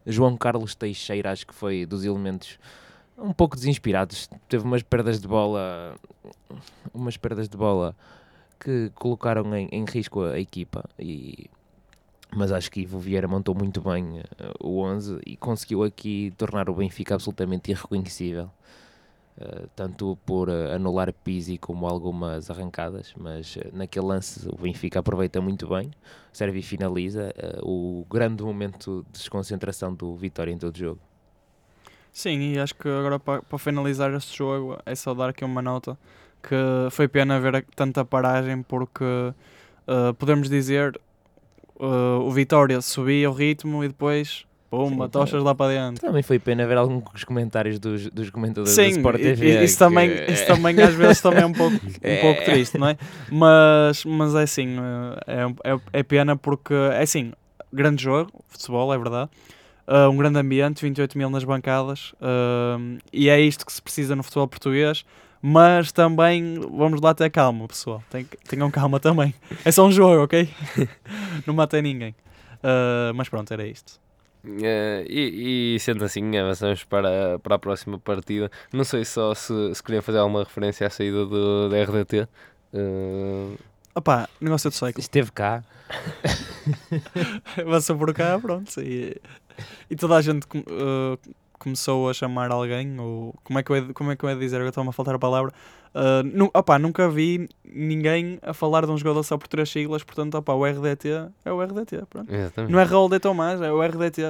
João 0.05 0.36
Carlos 0.36 0.75
Teixeira, 0.75 1.31
acho 1.31 1.47
que 1.47 1.55
foi 1.55 1.86
dos 1.86 2.03
elementos 2.03 2.59
um 3.17 3.31
pouco 3.33 3.55
desinspirados, 3.55 4.29
teve 4.47 4.63
umas 4.63 4.83
perdas 4.83 5.19
de 5.19 5.27
bola, 5.27 5.95
umas 6.93 7.17
perdas 7.17 7.47
de 7.50 7.57
bola 7.57 7.95
que 8.59 8.91
colocaram 8.95 9.55
em, 9.55 9.69
em 9.71 9.86
risco 9.86 10.21
a, 10.21 10.33
a 10.33 10.39
equipa 10.39 10.83
e 11.00 11.50
mas 12.36 12.51
acho 12.51 12.69
que 12.69 12.81
Ivo 12.81 13.00
Vieira 13.00 13.27
montou 13.27 13.55
muito 13.55 13.81
bem 13.81 14.19
uh, 14.19 14.24
o 14.59 14.81
11 14.81 15.21
e 15.25 15.38
conseguiu 15.38 15.83
aqui 15.83 16.33
tornar 16.38 16.69
o 16.69 16.75
Benfica 16.75 17.15
absolutamente 17.15 17.71
irreconhecível. 17.71 18.50
Uh, 19.39 19.70
tanto 19.75 20.17
por 20.25 20.50
uh, 20.50 20.72
anular 20.74 21.13
Pizzi 21.13 21.60
como 21.60 21.86
algumas 21.86 22.50
arrancadas, 22.50 23.13
mas 23.15 23.56
uh, 23.56 23.70
naquele 23.72 24.08
lance 24.08 24.50
o 24.50 24.56
Benfica 24.56 24.98
aproveita 24.98 25.39
muito 25.39 25.67
bem, 25.67 25.91
serve 26.34 26.58
e 26.58 26.63
finaliza 26.63 27.32
o 27.62 28.03
grande 28.10 28.41
momento 28.41 29.06
de 29.06 29.20
desconcentração 29.20 29.94
do 29.94 30.15
Vitória 30.15 30.51
em 30.51 30.58
todo 30.58 30.75
o 30.75 30.79
jogo. 30.79 31.00
Sim, 32.12 32.53
e 32.53 32.60
acho 32.60 32.74
que 32.74 32.89
agora 32.89 33.20
para, 33.20 33.44
para 33.44 33.60
finalizar 33.60 34.12
este 34.15 34.36
jogo 34.36 34.79
é 34.84 34.96
só 34.96 35.13
dar 35.13 35.29
aqui 35.29 35.46
uma 35.46 35.62
nota 35.62 35.96
que 36.41 36.56
foi 36.89 37.08
pena 37.08 37.39
ver 37.39 37.63
tanta 37.75 38.03
paragem 38.03 38.63
porque 38.63 39.06
podemos 40.17 40.50
dizer 40.50 41.00
o 41.75 42.32
Vitória 42.32 42.82
subia 42.82 43.29
o 43.29 43.34
ritmo 43.34 43.84
e 43.84 43.88
depois, 43.88 44.46
pumba, 44.69 45.05
Sim, 45.05 45.12
tochas 45.12 45.43
lá 45.43 45.53
para 45.55 45.74
dentro. 45.74 46.05
Também 46.05 46.21
foi 46.24 46.39
pena 46.39 46.65
ver 46.67 46.77
alguns 46.77 47.24
comentários 47.24 47.79
dos, 47.79 48.09
dos 48.09 48.29
comentadores 48.29 48.74
Sim, 48.74 48.83
da 48.83 48.89
Sport 48.89 49.21
TV. 49.21 49.45
e- 49.62 49.63
isso, 49.63 49.75
que- 49.75 49.79
também, 49.79 50.09
isso 50.29 50.45
também 50.45 50.81
às 50.81 50.93
vezes 50.93 51.21
também 51.21 51.41
é 51.43 51.45
um 51.45 51.53
pouco, 51.53 51.75
um 51.86 51.89
É. 52.01 52.21
pouco 52.21 52.43
triste, 52.43 52.77
não 52.77 52.88
é? 52.88 52.97
Mas, 53.31 54.03
mas 54.05 54.36
é 54.36 54.43
assim, 54.43 54.77
eh, 55.27 55.45
é, 55.63 55.74
é, 55.74 55.79
é 56.00 56.03
pena 56.03 56.36
porque, 56.36 56.74
é 56.74 57.01
assim, 57.01 57.31
grande 57.71 58.03
jogo, 58.03 58.31
futebol, 58.47 58.93
é 58.93 58.97
verdade. 58.97 59.29
Uh, 59.88 60.09
um 60.09 60.17
grande 60.17 60.38
ambiente, 60.38 60.81
28 60.81 61.17
mil 61.17 61.29
nas 61.29 61.45
bancadas, 61.45 62.12
uh, 62.21 62.97
e 63.13 63.29
é 63.29 63.39
isto 63.39 63.65
que 63.65 63.71
se 63.71 63.81
precisa 63.81 64.17
no 64.17 64.24
futebol 64.24 64.45
português. 64.47 65.05
Mas 65.41 65.91
também, 65.93 66.55
vamos 66.59 67.00
lá 67.00 67.13
ter 67.13 67.29
calma, 67.29 67.67
pessoal. 67.67 68.03
Tenham 68.50 68.69
calma 68.71 69.00
também. 69.00 69.33
É 69.63 69.71
só 69.71 69.86
um 69.86 69.91
jogo, 69.91 70.24
ok? 70.24 70.50
Não 71.45 71.53
matei 71.53 71.81
ninguém. 71.81 72.13
Uh, 72.55 73.13
mas 73.15 73.29
pronto, 73.29 73.53
era 73.53 73.65
isto. 73.65 73.93
Eh, 74.61 75.05
e, 75.09 75.75
e 75.75 75.79
sendo 75.79 76.05
assim, 76.05 76.37
avançamos 76.37 76.83
para, 76.83 77.39
para 77.39 77.55
a 77.55 77.59
próxima 77.59 77.99
partida. 77.99 78.49
Não 78.71 78.83
sei 78.83 79.03
só 79.05 79.33
se, 79.33 79.75
se 79.75 79.83
queriam 79.83 80.01
fazer 80.01 80.19
alguma 80.19 80.43
referência 80.43 80.87
à 80.87 80.89
saída 80.89 81.25
do, 81.25 81.69
da 81.69 81.83
RDT. 81.83 82.27
Eh, 82.73 83.57
Opá, 83.97 84.29
negócio 84.39 84.69
de 84.69 84.75
cycle. 84.75 85.01
Esteve 85.01 85.31
cá. 85.31 85.63
Avançou 87.59 87.97
por 87.97 88.13
cá, 88.13 88.37
pronto. 88.39 88.79
E, 88.79 89.19
e 89.89 89.95
toda 89.95 90.15
a 90.15 90.21
gente 90.21 90.45
uh, 90.45 91.17
começou 91.59 92.09
a 92.09 92.13
chamar 92.13 92.51
alguém, 92.51 92.99
ou 92.99 93.33
como 93.43 93.59
é 93.59 93.63
que 93.63 93.71
eu 93.71 93.75
ia, 93.77 93.93
como 93.93 94.11
é 94.11 94.15
que 94.15 94.23
eu 94.23 94.29
ia 94.29 94.35
dizer? 94.35 94.57
Agora 94.57 94.69
está-me 94.69 94.89
a 94.89 94.91
faltar 94.91 95.15
a 95.15 95.19
palavra. 95.19 95.51
Uh, 95.95 96.21
nu, 96.23 96.51
opá, 96.53 96.77
nunca 96.77 97.09
vi 97.09 97.49
ninguém 97.65 98.37
a 98.43 98.53
falar 98.53 98.85
de 98.85 98.91
um 98.91 98.97
jogador 98.97 99.23
só 99.23 99.37
por 99.37 99.47
três 99.47 99.69
siglas, 99.69 100.03
portanto, 100.03 100.35
opá, 100.35 100.53
o 100.53 100.63
RDT 100.65 101.09
é 101.43 101.51
o 101.51 101.61
RDT, 101.61 102.03
pronto. 102.09 102.31
exatamente. 102.33 102.71
Não 102.71 102.79
é 102.79 102.83
Raul 102.83 103.09
de 103.09 103.19
Tomás, 103.19 103.59
é 103.61 103.71
o 103.71 103.81
RDT. 103.81 104.21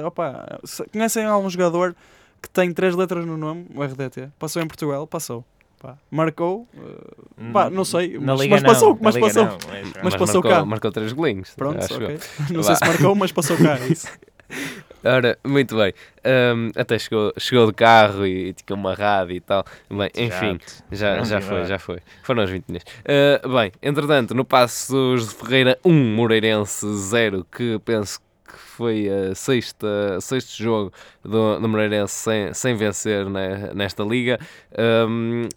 Se- 0.64 0.84
conhecem 0.90 1.24
algum 1.26 1.50
jogador 1.50 1.94
que 2.40 2.48
tem 2.48 2.72
três 2.72 2.94
letras 2.94 3.26
no 3.26 3.36
nome? 3.36 3.66
O 3.74 3.82
RDT. 3.82 4.28
Passou 4.38 4.62
em 4.62 4.66
Portugal? 4.66 5.06
Passou. 5.06 5.44
Pá, 5.80 5.96
marcou? 6.10 6.66
uh, 6.74 7.52
pá, 7.52 7.68
não 7.70 7.84
sei, 7.84 8.18
Na 8.18 8.32
mas, 8.32 8.40
Liga 8.40 8.54
mas 8.54 8.62
não, 8.62 8.68
passou, 8.70 8.94
na 8.94 8.98
mas 9.02 9.14
Liga 9.14 9.26
passou. 9.26 9.44
não, 9.44 9.58
mas- 9.68 9.92
mas 10.02 10.14
passou 10.16 10.42
marcou, 10.42 10.50
cá. 10.60 10.64
Marcou 10.64 10.90
três 10.92 11.12
golinhos. 11.12 11.50
Pronto, 11.54 11.78
acho 11.84 11.94
eu. 11.94 12.02
ok. 12.04 12.18
Não 12.50 12.62
sei 12.62 12.74
se 12.76 12.84
marcou, 12.86 13.14
mas 13.14 13.30
passou 13.30 13.56
cá. 13.58 13.78
Isso. 13.80 14.08
Ora, 15.16 15.38
muito 15.44 15.76
bem. 15.76 15.92
Ahm, 16.24 16.70
até 16.76 16.98
chegou, 16.98 17.32
chegou 17.38 17.66
de 17.66 17.72
carro 17.72 18.26
e, 18.26 18.48
e 18.48 18.52
tinha 18.52 18.76
uma 18.76 18.94
rádio 18.94 19.36
e 19.36 19.40
tal. 19.40 19.64
Bem, 19.90 20.10
enfim, 20.16 20.58
já, 20.92 21.22
já 21.24 21.40
foi, 21.40 21.64
já 21.66 21.78
foi. 21.78 21.98
Foram 22.22 22.44
os 22.44 22.50
20 22.50 22.64
minutos. 22.68 22.92
Ah, 23.06 23.48
bem, 23.48 23.72
entretanto, 23.82 24.34
no 24.34 24.44
Passos 24.44 25.28
de 25.28 25.34
Ferreira 25.34 25.78
1, 25.84 26.14
Moreirense 26.14 26.86
0, 26.86 27.46
que 27.50 27.78
penso 27.84 28.20
que 28.46 28.56
foi 28.58 29.08
a 29.08 29.34
sexta, 29.34 30.18
sexto 30.20 30.56
jogo 30.62 30.92
do, 31.22 31.58
do 31.58 31.68
Moreirense 31.68 32.14
sem, 32.14 32.52
sem 32.54 32.74
vencer 32.76 33.26
ne- 33.28 33.72
nesta 33.74 34.02
liga. 34.02 34.38
Ahm, 34.76 35.48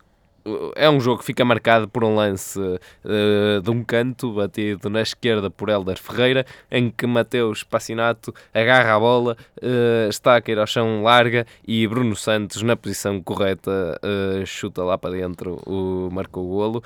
é 0.76 0.90
um 0.90 1.00
jogo 1.00 1.20
que 1.20 1.26
fica 1.26 1.44
marcado 1.46 1.88
por 1.88 2.04
um 2.04 2.16
lance 2.16 2.60
eh, 3.06 3.60
de 3.64 3.70
um 3.70 3.84
canto 3.84 4.34
batido 4.34 4.90
na 4.90 5.02
esquerda 5.02 5.50
por 5.50 5.70
Helder 5.70 5.98
Ferreira, 5.98 6.46
em 6.70 6.90
que 6.90 7.06
Mateus 7.06 7.64
Passinato 7.64 8.34
agarra 8.54 8.96
a 8.96 9.00
bola, 9.00 9.38
eh, 9.62 10.08
está 10.10 10.36
a 10.36 10.42
cair 10.42 10.60
ao 10.60 10.68
chão, 10.68 11.04
larga 11.04 11.46
e 11.68 11.88
Bruno 11.88 12.16
Santos, 12.16 12.62
na 12.62 12.76
posição 12.76 13.22
correta, 13.22 14.00
eh, 14.02 14.44
chuta 14.46 14.84
lá 14.84 14.98
para 14.98 15.12
dentro, 15.12 15.62
o, 15.66 16.10
marcou 16.12 16.46
o 16.46 16.50
golo. 16.50 16.84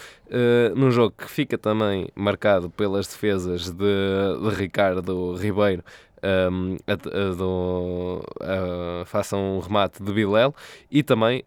Num 0.76 0.92
jogo 0.92 1.14
que 1.18 1.30
fica 1.30 1.58
também 1.58 2.10
marcado 2.16 2.70
pelas 2.70 3.08
defesas 3.08 3.70
de, 3.70 3.76
de 3.76 4.56
Ricardo 4.56 5.36
Ribeiro. 5.36 5.84
Um, 6.26 6.78
a, 6.88 6.94
a, 6.94 7.36
do, 7.36 8.24
a, 8.42 9.06
faça 9.06 9.38
um 9.38 9.60
remate 9.60 10.02
de 10.02 10.12
Bilel 10.12 10.56
e 10.90 11.04
também 11.04 11.44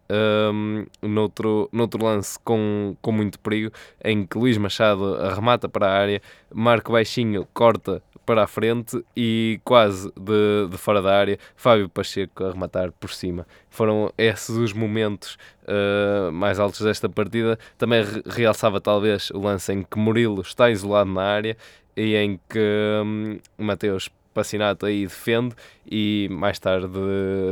um, 0.53 0.85
noutro, 1.01 1.67
noutro 1.73 2.01
lance 2.01 2.39
com, 2.45 2.95
com 3.01 3.11
muito 3.11 3.37
perigo 3.41 3.73
em 4.01 4.25
que 4.25 4.37
Luís 4.37 4.57
Machado 4.57 5.15
arremata 5.15 5.67
para 5.67 5.87
a 5.87 5.91
área, 5.91 6.21
Marco 6.53 6.93
Baixinho 6.93 7.45
corta 7.53 8.01
para 8.25 8.43
a 8.43 8.47
frente 8.47 9.03
e 9.17 9.59
quase 9.65 10.09
de, 10.15 10.69
de 10.69 10.77
fora 10.77 11.01
da 11.01 11.13
área, 11.13 11.37
Fábio 11.57 11.89
Pacheco 11.89 12.45
a 12.45 12.51
rematar 12.51 12.91
por 12.93 13.09
cima. 13.11 13.45
Foram 13.69 14.13
esses 14.17 14.55
os 14.55 14.71
momentos 14.71 15.35
uh, 15.63 16.31
mais 16.31 16.57
altos 16.57 16.79
desta 16.79 17.09
partida. 17.09 17.59
Também 17.77 18.03
re- 18.03 18.23
realçava 18.27 18.79
talvez 18.79 19.29
o 19.31 19.39
lance 19.39 19.73
em 19.73 19.83
que 19.83 19.97
Murilo 19.97 20.41
está 20.41 20.69
isolado 20.69 21.11
na 21.11 21.23
área 21.23 21.57
e 21.97 22.15
em 22.15 22.39
que 22.47 22.59
um, 23.03 23.39
Mateus 23.57 24.09
Passinato 24.33 24.85
aí 24.85 25.03
defende 25.03 25.55
e 25.89 26.27
mais 26.31 26.59
tarde 26.59 26.87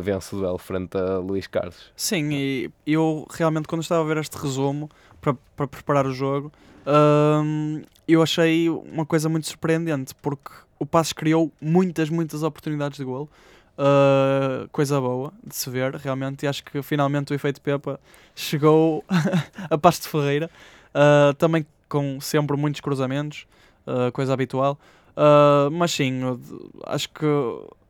vence 0.02 0.36
o 0.36 0.40
duelo 0.40 0.58
frente 0.58 0.98
a 0.98 1.18
Luís 1.18 1.48
Carlos. 1.48 1.92
Sim, 1.96 2.32
e 2.32 2.72
eu 2.86 3.28
realmente 3.30 3.68
quando 3.68 3.82
estava 3.82 4.02
a 4.02 4.06
ver 4.08 4.18
este 4.18 4.38
resumo 4.38 4.90
para, 5.20 5.36
para 5.56 5.68
preparar 5.68 6.06
o 6.06 6.14
jogo, 6.14 6.52
hum, 6.86 7.82
eu 8.08 8.22
achei 8.22 8.70
uma 8.70 9.06
coisa 9.06 9.28
muito 9.28 9.48
surpreendente 9.48 10.14
porque 10.22 10.52
o 10.80 10.86
Passos 10.86 11.14
criou 11.14 11.52
muitas, 11.60 12.10
muitas 12.10 12.44
oportunidades 12.44 12.98
de 12.98 13.04
golo. 13.04 13.30
Uh, 13.78 14.68
coisa 14.70 15.00
boa 15.00 15.32
de 15.46 15.56
se 15.56 15.70
ver, 15.70 15.94
realmente, 15.96 16.44
e 16.44 16.48
acho 16.48 16.64
que 16.64 16.82
finalmente 16.82 17.32
o 17.32 17.36
efeito 17.36 17.62
Pepa 17.62 18.00
chegou 18.36 19.06
a 19.70 19.78
Pasto 19.78 20.10
Ferreira, 20.10 20.50
uh, 20.96 21.34
também 21.36 21.64
com 21.88 22.20
sempre 22.20 22.58
muitos 22.58 22.82
cruzamentos, 22.82 23.46
uh, 23.86 24.12
coisa 24.12 24.34
habitual. 24.34 24.80
Uh, 25.18 25.72
mas 25.72 25.92
sim, 25.92 26.22
acho 26.86 27.10
que 27.10 27.26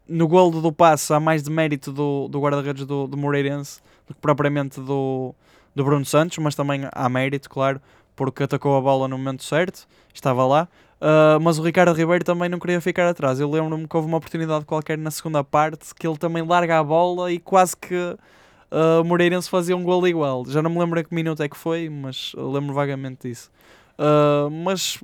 no 0.07 0.29
golo 0.29 0.61
do 0.61 0.71
passo 0.71 1.13
há 1.13 1.19
mais 1.19 1.43
de 1.43 1.51
mérito 1.51 1.91
do, 1.91 2.29
do 2.29 2.39
guarda-redes 2.39 2.85
do, 2.85 3.05
do 3.05 3.17
Moreirense 3.17 3.81
do 4.07 4.13
que 4.13 4.21
propriamente 4.21 4.79
do, 4.79 5.35
do 5.75 5.83
Bruno 5.83 6.05
Santos, 6.05 6.37
mas 6.37 6.55
também 6.55 6.87
há 6.89 7.09
mérito, 7.09 7.49
claro, 7.49 7.81
porque 8.15 8.43
atacou 8.43 8.77
a 8.77 8.81
bola 8.81 9.09
no 9.09 9.17
momento 9.17 9.43
certo, 9.43 9.85
estava 10.13 10.45
lá. 10.45 10.69
Uh, 11.01 11.37
mas 11.41 11.59
o 11.59 11.63
Ricardo 11.63 11.93
Ribeiro 11.93 12.23
também 12.23 12.47
não 12.47 12.57
queria 12.59 12.79
ficar 12.79 13.07
atrás. 13.09 13.41
Eu 13.41 13.51
lembro-me 13.51 13.85
que 13.85 13.95
houve 13.95 14.07
uma 14.07 14.17
oportunidade 14.17 14.63
qualquer 14.63 14.97
na 14.97 15.11
segunda 15.11 15.43
parte 15.43 15.93
que 15.93 16.07
ele 16.07 16.17
também 16.17 16.41
larga 16.41 16.79
a 16.79 16.83
bola 16.83 17.29
e 17.29 17.39
quase 17.39 17.75
que 17.75 17.93
uh, 17.93 19.01
o 19.01 19.03
Moreirense 19.03 19.49
fazia 19.49 19.75
um 19.75 19.83
golo 19.83 20.07
igual. 20.07 20.45
Já 20.47 20.61
não 20.61 20.71
me 20.71 20.79
lembro 20.79 20.97
a 20.97 21.03
que 21.03 21.13
minuto 21.13 21.43
é 21.43 21.49
que 21.49 21.57
foi, 21.57 21.89
mas 21.89 22.31
lembro 22.35 22.73
vagamente 22.73 23.27
disso. 23.27 23.51
Uh, 23.99 24.49
mas 24.49 24.99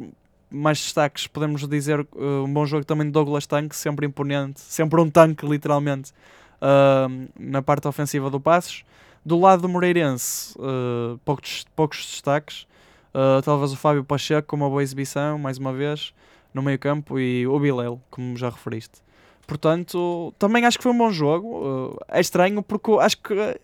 mais 0.54 0.80
destaques, 0.80 1.26
podemos 1.26 1.68
dizer 1.68 2.00
uh, 2.00 2.44
um 2.46 2.54
bom 2.54 2.66
jogo 2.66 2.86
também 2.86 3.08
de 3.08 3.12
Douglas 3.12 3.48
Tanque, 3.48 3.76
sempre 3.76 4.06
imponente, 4.06 4.62
sempre 4.62 5.02
um 5.02 5.10
tanque, 5.10 5.46
literalmente, 5.46 6.12
uh, 6.62 7.28
na 7.40 7.62
parte 7.62 7.88
ofensiva 7.88 8.30
do 8.30 8.40
Passos. 8.40 8.86
Do 9.26 9.40
lado 9.40 9.64
do 9.64 9.70
Moreirense, 9.70 10.54
uh, 10.60 11.18
poucos, 11.26 11.66
poucos 11.76 12.00
destaques. 12.00 12.68
Talvez 13.46 13.72
o 13.72 13.78
Fábio 13.78 14.04
Pacheco 14.04 14.48
com 14.48 14.56
uma 14.56 14.68
boa 14.68 14.82
exibição, 14.82 15.38
mais 15.38 15.60
uma 15.60 15.72
vez, 15.72 16.14
no 16.52 16.64
meio 16.64 16.80
campo, 16.80 17.20
e 17.20 17.46
o 17.46 17.60
Bilel, 17.60 18.02
como 18.10 18.36
já 18.36 18.50
referiste. 18.50 19.04
Portanto, 19.46 20.34
também 20.40 20.66
acho 20.66 20.80
que 20.80 20.84
foi 20.84 20.92
um 20.92 20.98
bom 20.98 21.12
jogo. 21.12 21.96
É 22.08 22.20
estranho 22.20 22.64
porque 22.64 22.92
acho 23.00 23.18
que 23.20 23.60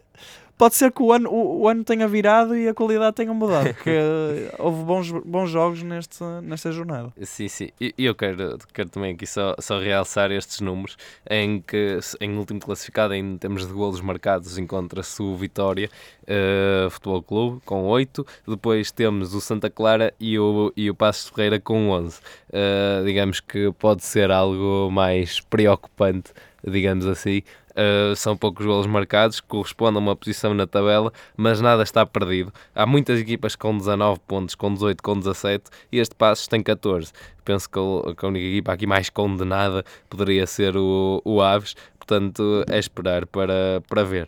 pode 0.59 0.75
ser 0.75 0.91
que 0.91 1.01
o 1.01 1.13
ano, 1.13 1.31
o, 1.31 1.61
o 1.61 1.67
ano 1.69 1.85
tenha 1.85 2.05
virado 2.05 2.55
e 2.55 2.67
a 2.67 2.73
qualidade 2.73 3.15
tenha 3.15 3.33
mudado, 3.33 3.73
porque 3.73 3.89
uh, 3.89 4.55
houve 4.59 4.83
bons, 4.83 5.11
bons 5.25 5.49
jogos 5.49 5.81
neste, 5.81 6.21
nesta 6.43 6.69
jornada. 6.71 7.13
Sim, 7.23 7.47
sim. 7.47 7.69
E 7.79 7.93
eu 7.97 8.13
quero, 8.13 8.57
quero 8.73 8.89
também 8.89 9.13
aqui 9.13 9.25
só, 9.25 9.55
só 9.57 9.79
realçar 9.79 10.31
estes 10.31 10.59
números 10.59 10.97
em 11.29 11.61
que, 11.61 11.97
em 12.19 12.37
último 12.37 12.59
classificado, 12.59 13.13
em 13.13 13.37
termos 13.37 13.65
de 13.65 13.71
golos 13.71 14.01
marcados, 14.01 14.57
encontra-se 14.57 15.21
o 15.21 15.33
Vitória 15.37 15.89
eh, 16.27 16.87
Futebol 16.91 17.23
Clube 17.23 17.61
com 17.63 17.85
8. 17.85 18.25
Depois 18.45 18.91
temos 18.91 19.33
o 19.33 19.39
Santa 19.39 19.69
Clara 19.69 20.13
e 20.19 20.37
o, 20.37 20.73
e 20.75 20.89
o 20.89 20.93
Passos 20.93 21.25
de 21.25 21.31
Ferreira 21.31 21.59
com 21.59 21.89
11. 21.89 22.19
Eh, 22.51 23.01
digamos 23.05 23.39
que 23.39 23.71
pode 23.79 24.03
ser 24.03 24.29
algo 24.29 24.91
mais 24.91 25.39
preocupante, 25.39 26.33
digamos 26.67 27.05
assim. 27.05 27.41
Uh, 27.79 28.13
são 28.13 28.35
poucos 28.35 28.65
golos 28.65 28.87
marcados, 28.87 29.39
corresponde 29.39 29.95
a 29.95 29.99
uma 30.01 30.13
posição 30.13 30.53
na 30.53 30.67
tabela, 30.67 31.13
mas 31.37 31.61
nada 31.61 31.81
está 31.81 32.05
perdido. 32.05 32.51
Há 32.75 32.85
muitas 32.85 33.21
equipas 33.21 33.55
com 33.55 33.77
19 33.77 34.19
pontos, 34.27 34.53
com 34.53 34.73
18, 34.73 35.01
com 35.01 35.17
17 35.17 35.63
e 35.89 35.97
este 35.97 36.13
Passos 36.13 36.45
tem 36.47 36.61
14. 36.61 37.13
Penso 37.45 37.69
que 37.69 37.79
a 37.79 38.27
única 38.27 38.45
equipa 38.45 38.73
aqui 38.73 38.85
mais 38.85 39.09
condenada 39.09 39.85
poderia 40.09 40.45
ser 40.45 40.75
o, 40.75 41.21
o 41.23 41.41
Aves, 41.41 41.73
portanto 41.97 42.65
é 42.67 42.77
esperar 42.77 43.25
para, 43.25 43.81
para 43.87 44.03
ver. 44.03 44.27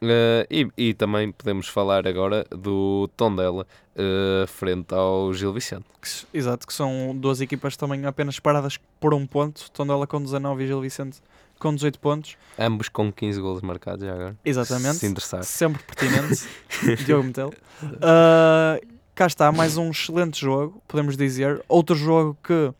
Uh, 0.00 0.46
e, 0.48 0.68
e 0.76 0.94
também 0.94 1.32
podemos 1.32 1.66
falar 1.66 2.06
agora 2.06 2.44
do 2.50 3.08
Tondela 3.16 3.66
uh, 3.96 4.46
frente 4.46 4.94
ao 4.94 5.32
Gil 5.32 5.52
Vicente. 5.52 5.86
Exato, 6.32 6.66
que 6.66 6.72
são 6.72 7.16
duas 7.16 7.40
equipas 7.40 7.76
também 7.76 8.04
apenas 8.06 8.38
paradas 8.38 8.78
por 9.00 9.12
um 9.12 9.26
ponto. 9.26 9.70
Tondela 9.72 10.06
com 10.06 10.20
19 10.20 10.62
e 10.62 10.66
Gil 10.68 10.80
Vicente 10.80 11.20
com 11.62 11.72
18 11.74 12.00
pontos. 12.00 12.36
Ambos 12.58 12.88
com 12.88 13.12
15 13.12 13.40
golos 13.40 13.62
marcados 13.62 14.04
já 14.04 14.12
agora. 14.12 14.36
Exatamente. 14.44 14.96
Se 14.96 15.06
interessar. 15.06 15.44
Sempre 15.44 15.82
pertinente. 15.84 16.44
Diogo 17.06 17.24
Metel. 17.24 17.52
Uh, 17.82 18.84
cá 19.14 19.26
está, 19.26 19.52
mais 19.52 19.76
um 19.76 19.90
excelente 19.90 20.40
jogo, 20.40 20.82
podemos 20.88 21.16
dizer. 21.16 21.64
Outro 21.68 21.94
jogo 21.94 22.36
que 22.42 22.74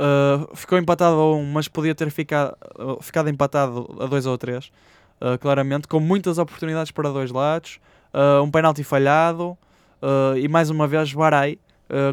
Uh, 0.00 0.56
ficou 0.56 0.78
empatado 0.78 1.14
a 1.14 1.34
um, 1.34 1.44
mas 1.44 1.68
podia 1.68 1.94
ter 1.94 2.10
ficado, 2.10 2.56
uh, 2.78 3.02
ficado 3.02 3.28
empatado 3.28 3.86
a 4.00 4.06
dois 4.06 4.24
ou 4.24 4.38
três, 4.38 4.72
uh, 5.20 5.38
claramente, 5.38 5.86
com 5.86 6.00
muitas 6.00 6.38
oportunidades 6.38 6.90
para 6.90 7.10
dois 7.10 7.30
lados, 7.30 7.78
um 8.42 8.50
penalti 8.50 8.82
falhado 8.82 9.56
e 10.36 10.48
mais 10.48 10.68
uma 10.68 10.88
vez 10.88 11.12
Barai, 11.12 11.58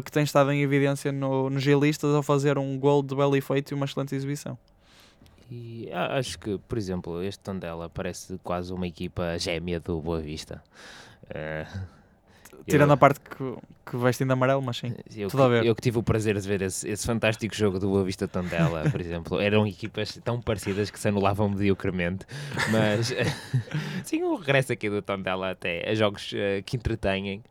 que 0.04 0.12
tem 0.12 0.22
estado 0.22 0.52
em 0.52 0.62
evidência 0.62 1.10
no, 1.10 1.50
nos 1.50 1.60
G-listas 1.60 2.14
ao 2.14 2.22
fazer 2.22 2.56
um 2.56 2.78
gol 2.78 3.02
de 3.02 3.16
belo 3.16 3.34
efeito 3.34 3.72
e 3.72 3.74
uma 3.74 3.84
excelente 3.84 4.14
exibição. 4.14 4.56
E 5.50 5.88
a- 5.92 6.18
acho 6.18 6.38
que, 6.38 6.58
por 6.58 6.76
exemplo, 6.76 7.22
este 7.22 7.40
Tondela 7.42 7.88
parece 7.88 8.38
quase 8.42 8.72
uma 8.72 8.86
equipa 8.86 9.38
gêmea 9.38 9.80
do 9.80 10.00
Boa 10.00 10.20
Vista. 10.20 10.62
Eh, 11.30 11.66
Tirando 12.66 12.90
eu- 12.90 12.94
a 12.94 12.96
parte 12.98 13.20
que, 13.20 13.56
que 13.90 13.96
veste 13.96 14.24
de 14.26 14.32
amarelo, 14.32 14.60
mas 14.60 14.76
sim. 14.76 14.94
Eu, 15.16 15.28
Tudo 15.30 15.44
a 15.44 15.46
que- 15.46 15.52
ver. 15.52 15.64
eu 15.66 15.74
que 15.74 15.80
tive 15.80 15.98
o 15.98 16.02
prazer 16.02 16.38
de 16.38 16.46
ver 16.46 16.60
esse, 16.60 16.86
esse 16.88 17.06
fantástico 17.06 17.54
jogo 17.54 17.78
do 17.78 17.88
Boa 17.88 18.04
Vista 18.04 18.28
Tondela, 18.28 18.90
por 18.90 19.00
exemplo, 19.00 19.40
eram 19.40 19.66
equipas 19.66 20.18
tão 20.22 20.40
parecidas 20.40 20.90
que 20.90 20.98
se 21.00 21.08
anulavam 21.08 21.48
mediocremente, 21.48 22.26
mas 22.70 23.14
sim, 24.04 24.22
o 24.22 24.34
regresso 24.36 24.72
aqui 24.72 24.90
do 24.90 25.00
Tondela 25.00 25.50
até 25.52 25.88
a 25.88 25.94
jogos 25.94 26.30
eh, 26.34 26.60
que 26.62 26.76
entretêm. 26.76 27.42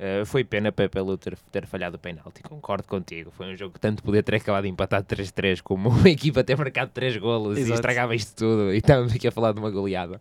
Eh, 0.00 0.24
foi 0.24 0.44
pena 0.44 0.70
para 0.70 0.88
pelo 0.88 1.18
ter, 1.18 1.36
ter 1.50 1.66
falhado 1.66 1.96
o 1.96 1.98
penalti, 1.98 2.40
concordo 2.44 2.86
contigo. 2.86 3.32
Foi 3.32 3.46
um 3.52 3.56
jogo 3.56 3.74
que 3.74 3.80
tanto 3.80 4.00
podia 4.02 4.22
ter 4.22 4.36
acabado 4.36 4.64
empatado 4.66 5.04
3-3, 5.06 5.60
como 5.60 5.88
uma 5.90 6.08
equipa 6.08 6.44
ter 6.44 6.56
marcado 6.56 6.92
3 6.94 7.16
golos 7.16 7.58
e 7.58 7.62
Exato. 7.62 7.74
estragava 7.74 8.14
isto 8.14 8.36
tudo. 8.36 8.72
E 8.72 8.76
estamos 8.78 9.12
aqui 9.12 9.26
a 9.26 9.32
falar 9.32 9.52
de 9.52 9.58
uma 9.58 9.70
goleada. 9.70 10.20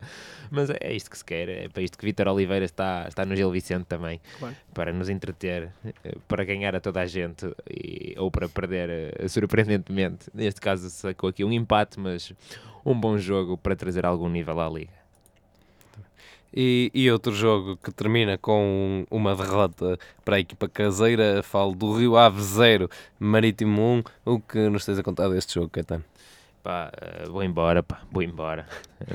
Mas 0.49 0.69
é 0.71 0.93
isto 0.95 1.11
que 1.11 1.17
se 1.19 1.23
quer, 1.23 1.47
é 1.49 1.69
para 1.69 1.83
isto 1.83 1.95
que 1.97 2.03
Vítor 2.05 2.27
Oliveira 2.27 2.65
está, 2.65 3.05
está 3.07 3.23
no 3.23 3.35
Gil 3.35 3.51
Vicente 3.51 3.85
também 3.85 4.19
Claro. 4.39 4.55
para 4.73 4.91
nos 4.91 5.09
entreter, 5.09 5.69
eh, 6.03 6.15
para 6.27 6.43
ganhar 6.43 6.75
a 6.75 6.79
toda 6.79 7.01
a 7.01 7.05
gente 7.05 7.45
e- 7.69 8.15
ou 8.17 8.31
para 8.31 8.49
perder 8.49 8.89
eh, 9.19 9.27
surpreendentemente. 9.27 10.27
Neste 10.33 10.59
caso 10.59 10.89
sacou 10.89 11.29
aqui 11.29 11.43
um 11.43 11.51
empate, 11.51 11.99
mas 11.99 12.33
um 12.83 12.99
bom 12.99 13.15
jogo 13.17 13.57
para 13.57 13.75
trazer 13.75 14.05
algum 14.07 14.27
nível 14.29 14.59
à 14.59 14.67
liga. 14.69 14.93
E, 16.53 16.89
e 16.93 17.11
outro 17.11 17.33
jogo 17.33 17.77
que 17.77 17.91
termina 17.91 18.37
com 18.37 19.05
uma 19.11 19.35
derrota 19.35 19.97
para 20.25 20.37
a 20.37 20.39
equipa 20.39 20.67
caseira, 20.67 21.43
falo 21.43 21.73
do 21.75 21.93
Rio 21.97 22.17
Ave 22.17 22.41
0, 22.41 22.89
Marítimo 23.19 23.81
1. 24.25 24.31
O 24.33 24.39
que 24.39 24.57
nos 24.69 24.85
tens 24.85 24.97
a 24.97 25.03
contar 25.03 25.27
deste 25.29 25.53
jogo, 25.55 25.69
Caetano? 25.69 26.03
Pá, 26.63 26.91
eh, 26.99 27.25
vou 27.29 27.43
embora, 27.43 27.83
pá, 27.83 28.01
vou 28.11 28.23
embora. 28.23 28.65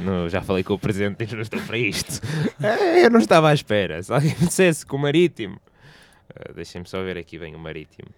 Não- 0.00 0.28
já 0.28 0.40
falei 0.42 0.62
com 0.62 0.74
o 0.74 0.78
presidente 0.78 1.34
não 1.34 1.42
estou 1.42 1.60
para 1.62 1.78
isto. 1.78 2.20
Eh, 2.62 3.06
Eu 3.06 3.10
não 3.10 3.18
estava 3.18 3.48
à 3.50 3.54
espera. 3.54 4.02
Se 4.02 4.12
alguém 4.12 4.30
me 4.38 4.46
dissesse 4.46 4.86
que 4.86 4.94
o 4.94 4.98
Marítimo. 4.98 5.58
Eh, 6.34 6.52
Deixem-me 6.54 6.86
só 6.88 7.02
ver 7.02 7.18
aqui 7.18 7.38
bem 7.38 7.54
o 7.54 7.58
Marítimo. 7.58 8.08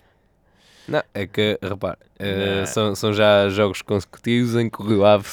Não, 0.87 1.03
é 1.15 1.27
que, 1.27 1.59
repare, 1.63 1.97
Não. 2.21 2.67
são, 2.67 2.95
são 2.95 3.13
já 3.13 3.49
jogos 3.49 3.81
consecutivos 3.81 4.55
em 4.55 4.69
que 4.69 4.83
o 4.83 4.87
Rio 4.87 5.05
Ave 5.05 5.27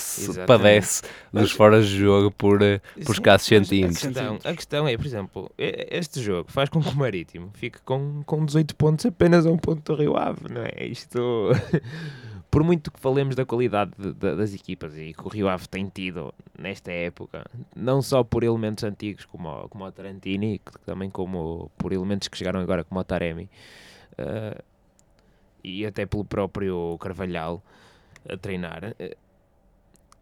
padece 0.48 1.02
dos 1.34 1.52
foras 1.52 1.88
de 1.88 1.98
jogo 2.00 2.32
por, 2.32 2.62
eh, 2.62 2.80
por 3.06 3.12
escassos 3.12 3.48
centímetros. 3.48 3.98
A 4.04 4.08
questão, 4.08 4.40
a 4.46 4.54
questão 4.56 4.88
é, 4.88 4.96
por 4.96 5.06
exemplo, 5.06 5.52
este 5.58 6.22
jogo 6.22 6.50
faz 6.52 6.70
com 6.70 6.82
que 6.82 6.88
o 6.90 6.96
Marítimo 6.96 7.50
fique 7.54 7.80
com, 7.82 8.24
com 8.26 8.46
18 8.46 8.76
pontos 8.78 9.06
apenas 9.06 9.46
a 9.46 9.52
um 9.52 9.58
ponto 9.58 9.94
do 9.94 10.00
Rio 10.02 10.16
Ave, 10.16 10.48
não 10.50 10.62
é? 10.62 10.86
Isto, 10.86 11.50
por 12.50 12.64
muito 12.64 12.90
que 12.92 13.00
falemos 13.00 13.36
da 13.36 13.46
qualidade 13.46 13.92
de- 13.98 14.14
de- 14.14 14.36
das 14.36 14.54
equipas 14.54 14.98
e 14.98 15.14
que 15.14 15.24
o 15.26 15.30
Rio 15.30 15.50
Ave 15.50 15.68
tem 15.68 15.88
tido 15.90 16.34
nesta 16.58 16.92
época, 16.92 17.46
não 17.76 18.02
só 18.02 18.24
por 18.24 18.44
elementos 18.44 18.84
antigos 18.86 19.26
como, 19.26 19.50
o- 19.50 19.68
como 19.70 19.86
o 19.86 19.92
Tarantini, 19.92 20.62
também 20.86 21.10
como 21.10 21.70
por 21.78 21.92
elementos 21.92 22.28
que 22.30 22.38
chegaram 22.38 22.60
agora 22.62 22.84
como 22.84 23.00
o 23.00 23.04
Taremi, 23.04 23.50
eh, 24.18 24.58
e 25.64 25.86
até 25.86 26.06
pelo 26.06 26.24
próprio 26.26 26.98
Carvalhal 27.00 27.64
a 28.30 28.38
treinar, 28.38 28.94
eh, 29.00 29.16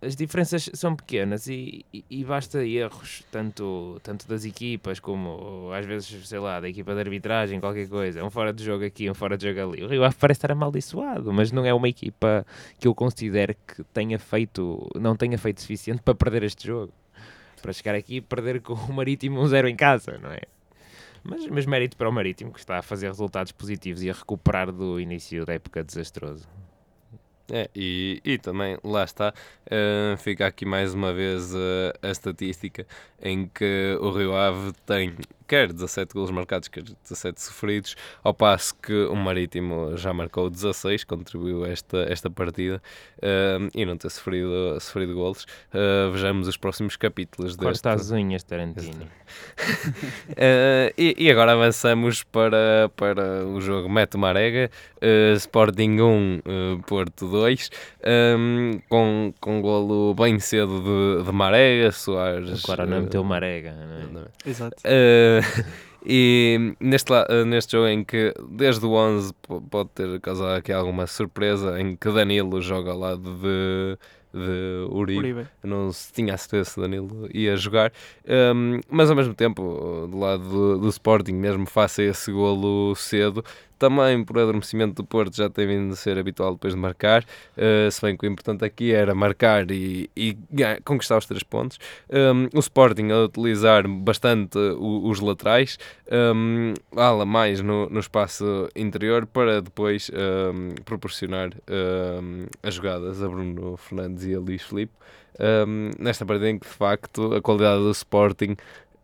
as 0.01 0.15
diferenças 0.15 0.69
são 0.73 0.95
pequenas 0.95 1.47
e, 1.47 1.85
e- 1.93 2.05
e 2.09 2.23
basta 2.23 2.63
erros, 2.65 3.21
tanto, 3.29 3.99
tanto 4.01 4.25
das 4.29 4.45
equipas 4.45 4.97
como 4.97 5.69
às 5.73 5.85
vezes, 5.85 6.25
sei 6.29 6.39
lá, 6.39 6.61
da 6.61 6.69
equipa 6.69 6.93
de 6.93 7.01
arbitragem, 7.01 7.59
qualquer 7.59 7.89
coisa, 7.89 8.23
um 8.23 8.29
fora 8.29 8.53
de 8.53 8.63
jogo 8.63 8.85
aqui, 8.85 9.09
um 9.11 9.13
fora 9.13 9.37
de 9.37 9.45
jogo 9.53 9.73
ali. 9.73 9.83
O 9.83 9.89
Rio 9.89 10.05
Ave 10.05 10.15
parece 10.17 10.37
estar 10.37 10.51
amaldiçoado, 10.53 11.33
mas 11.33 11.51
não 11.51 11.65
é 11.65 11.73
uma 11.73 11.89
equipa 11.89 12.45
que 12.79 12.87
eu 12.87 12.95
considero 12.95 13.53
que 13.67 13.83
tenha 13.93 14.17
feito, 14.17 14.89
não 14.95 15.17
tenha 15.17 15.37
feito 15.37 15.59
suficiente 15.61 16.01
para 16.01 16.15
perder 16.15 16.43
este 16.43 16.65
jogo. 16.67 16.93
Para 17.61 17.73
chegar 17.73 17.93
aqui 17.93 18.15
e 18.17 18.21
perder 18.21 18.61
com 18.61 18.71
o 18.75 18.93
Marítimo 18.93 19.41
um 19.41 19.47
zero 19.47 19.67
em 19.67 19.75
casa, 19.75 20.17
não 20.17 20.31
é? 20.31 20.39
Mas, 21.23 21.45
mas 21.47 21.65
mérito 21.65 21.97
para 21.97 22.09
o 22.09 22.11
Marítimo, 22.11 22.51
que 22.51 22.59
está 22.59 22.77
a 22.77 22.81
fazer 22.81 23.07
resultados 23.07 23.51
positivos 23.51 24.03
e 24.03 24.09
a 24.09 24.13
recuperar 24.13 24.71
do 24.71 24.99
início 24.99 25.45
da 25.45 25.53
época 25.53 25.83
desastroso. 25.83 26.47
É, 27.51 27.67
e, 27.75 28.21
e 28.23 28.37
também, 28.37 28.77
lá 28.83 29.03
está, 29.03 29.33
eh, 29.65 30.15
fica 30.19 30.45
aqui 30.45 30.65
mais 30.65 30.93
uma 30.93 31.11
vez 31.11 31.51
eh, 31.55 31.93
a 32.03 32.11
estatística 32.11 32.85
em 33.19 33.47
que 33.47 33.97
o 33.99 34.11
Rio 34.11 34.35
Ave 34.35 34.71
tem 34.85 35.15
quer 35.49 35.73
17 35.73 36.13
golos 36.13 36.29
marcados, 36.29 36.67
quer 36.67 36.83
17 36.83 37.41
sofridos, 37.41 37.95
ao 38.23 38.35
passo 38.35 38.75
que 38.75 38.93
o 38.93 39.15
Marítimo 39.15 39.97
já 39.97 40.13
marcou 40.13 40.47
16, 40.47 41.03
contribuiu 41.03 41.65
esta, 41.65 41.97
esta 42.03 42.29
partida 42.29 42.79
eh, 43.19 43.57
e 43.73 43.83
não 43.83 43.97
ter 43.97 44.11
sofrido, 44.11 44.79
sofrido 44.79 45.15
golos. 45.15 45.47
Eh, 45.73 46.09
vejamos 46.11 46.47
os 46.47 46.55
próximos 46.55 46.95
capítulos 46.95 47.55
deste. 47.55 47.81
Corta 47.81 47.93
as 47.93 48.11
unhas, 48.11 48.43
Tarantino. 48.43 49.07
Eh, 50.35 50.93
e, 50.97 51.15
e 51.25 51.31
agora 51.31 51.51
avançamos 51.51 52.23
para, 52.23 52.89
para 52.95 53.45
o 53.45 53.61
jogo 53.61 53.87
Mete 53.87 54.17
Marega, 54.17 54.71
eh, 55.01 55.33
Sporting 55.33 55.99
1, 55.99 56.41
eh, 56.45 56.81
Porto 56.87 57.27
2, 57.27 57.69
ehm, 58.01 58.79
com, 58.89 59.33
com 59.39 59.61
golo 59.61 60.15
bem 60.15 60.39
cedo 60.39 60.81
de, 60.81 61.23
de 61.25 61.31
Marega, 61.31 61.91
Soares. 61.91 62.63
Agora 62.63 62.85
não 62.85 63.01
meteu 63.01 63.23
marega, 63.23 63.73
não 64.11 64.21
é? 64.21 64.25
Exato. 64.49 64.75
Eh, 64.83 65.38
e 66.05 66.75
neste, 66.79 67.11
neste 67.45 67.73
jogo 67.73 67.87
em 67.87 68.03
que 68.03 68.33
desde 68.49 68.85
o 68.85 68.91
11 68.91 69.33
po- 69.41 69.61
pode 69.61 69.89
ter 69.89 70.19
causado 70.21 70.57
aqui 70.57 70.71
alguma 70.71 71.07
surpresa, 71.07 71.79
em 71.79 71.95
que 71.95 72.11
Danilo 72.11 72.61
joga 72.61 72.91
ao 72.91 72.99
lado 72.99 73.35
de, 73.37 73.97
de 74.33 74.87
Uribe. 74.91 75.19
Uribe. 75.19 75.47
Não 75.63 75.91
se 75.91 76.11
tinha 76.13 76.33
a 76.33 76.37
certeza 76.37 76.69
se 76.71 76.79
Danilo 76.79 77.27
ia 77.33 77.55
jogar, 77.57 77.91
Um, 78.55 78.79
mas 78.89 79.09
ao 79.09 79.15
mesmo 79.15 79.33
tempo, 79.33 80.07
do 80.09 80.19
lado 80.19 80.43
do, 80.47 80.77
do 80.77 80.87
Sporting, 80.89 81.33
mesmo 81.33 81.65
faça 81.65 82.03
esse 82.03 82.31
golo 82.31 82.93
cedo, 82.95 83.43
também 83.79 84.23
por 84.25 84.37
adormecimento 84.37 84.93
do 84.95 85.05
Porto 85.05 85.35
já 85.37 85.49
tem 85.49 85.65
vindo 85.65 85.93
a 85.93 85.95
ser 85.95 86.17
habitual 86.19 86.51
depois 86.51 86.73
de 86.75 86.79
marcar, 86.79 87.23
uh, 87.57 87.89
se 87.89 88.01
bem 88.01 88.15
que 88.17 88.27
o 88.27 88.29
importante 88.29 88.63
aqui 88.65 88.91
era 88.91 89.15
marcar 89.15 89.71
e, 89.71 90.09
e 90.15 90.37
conquistar 90.83 91.17
os 91.17 91.25
três 91.25 91.41
pontos. 91.43 91.79
Um, 92.09 92.49
o 92.53 92.59
Sporting 92.59 93.09
a 93.11 93.23
utilizar 93.23 93.87
bastante 93.87 94.57
o- 94.59 95.09
os 95.09 95.21
laterais, 95.21 95.79
um, 96.11 96.73
ala 96.95 97.25
mais 97.25 97.61
no, 97.61 97.89
no 97.89 97.99
espaço 98.01 98.67
interior 98.75 99.25
para 99.25 99.61
depois 99.61 100.11
um, 100.13 100.75
proporcionar 100.83 101.49
as 102.61 102.73
jogadas 102.73 103.23
a 103.23 103.27
Bruno 103.29 103.77
Fernandes 103.77 104.18
e 104.25 104.33
a 104.35 104.39
Luís 104.39 104.61
Filipe. 104.61 104.93
Um, 105.39 105.91
nesta 105.97 106.25
partida 106.25 106.49
em 106.49 106.59
que 106.59 106.67
de 106.67 106.73
facto 106.73 107.33
a 107.33 107.41
qualidade 107.41 107.81
do 107.81 107.91
Sporting 107.91 108.51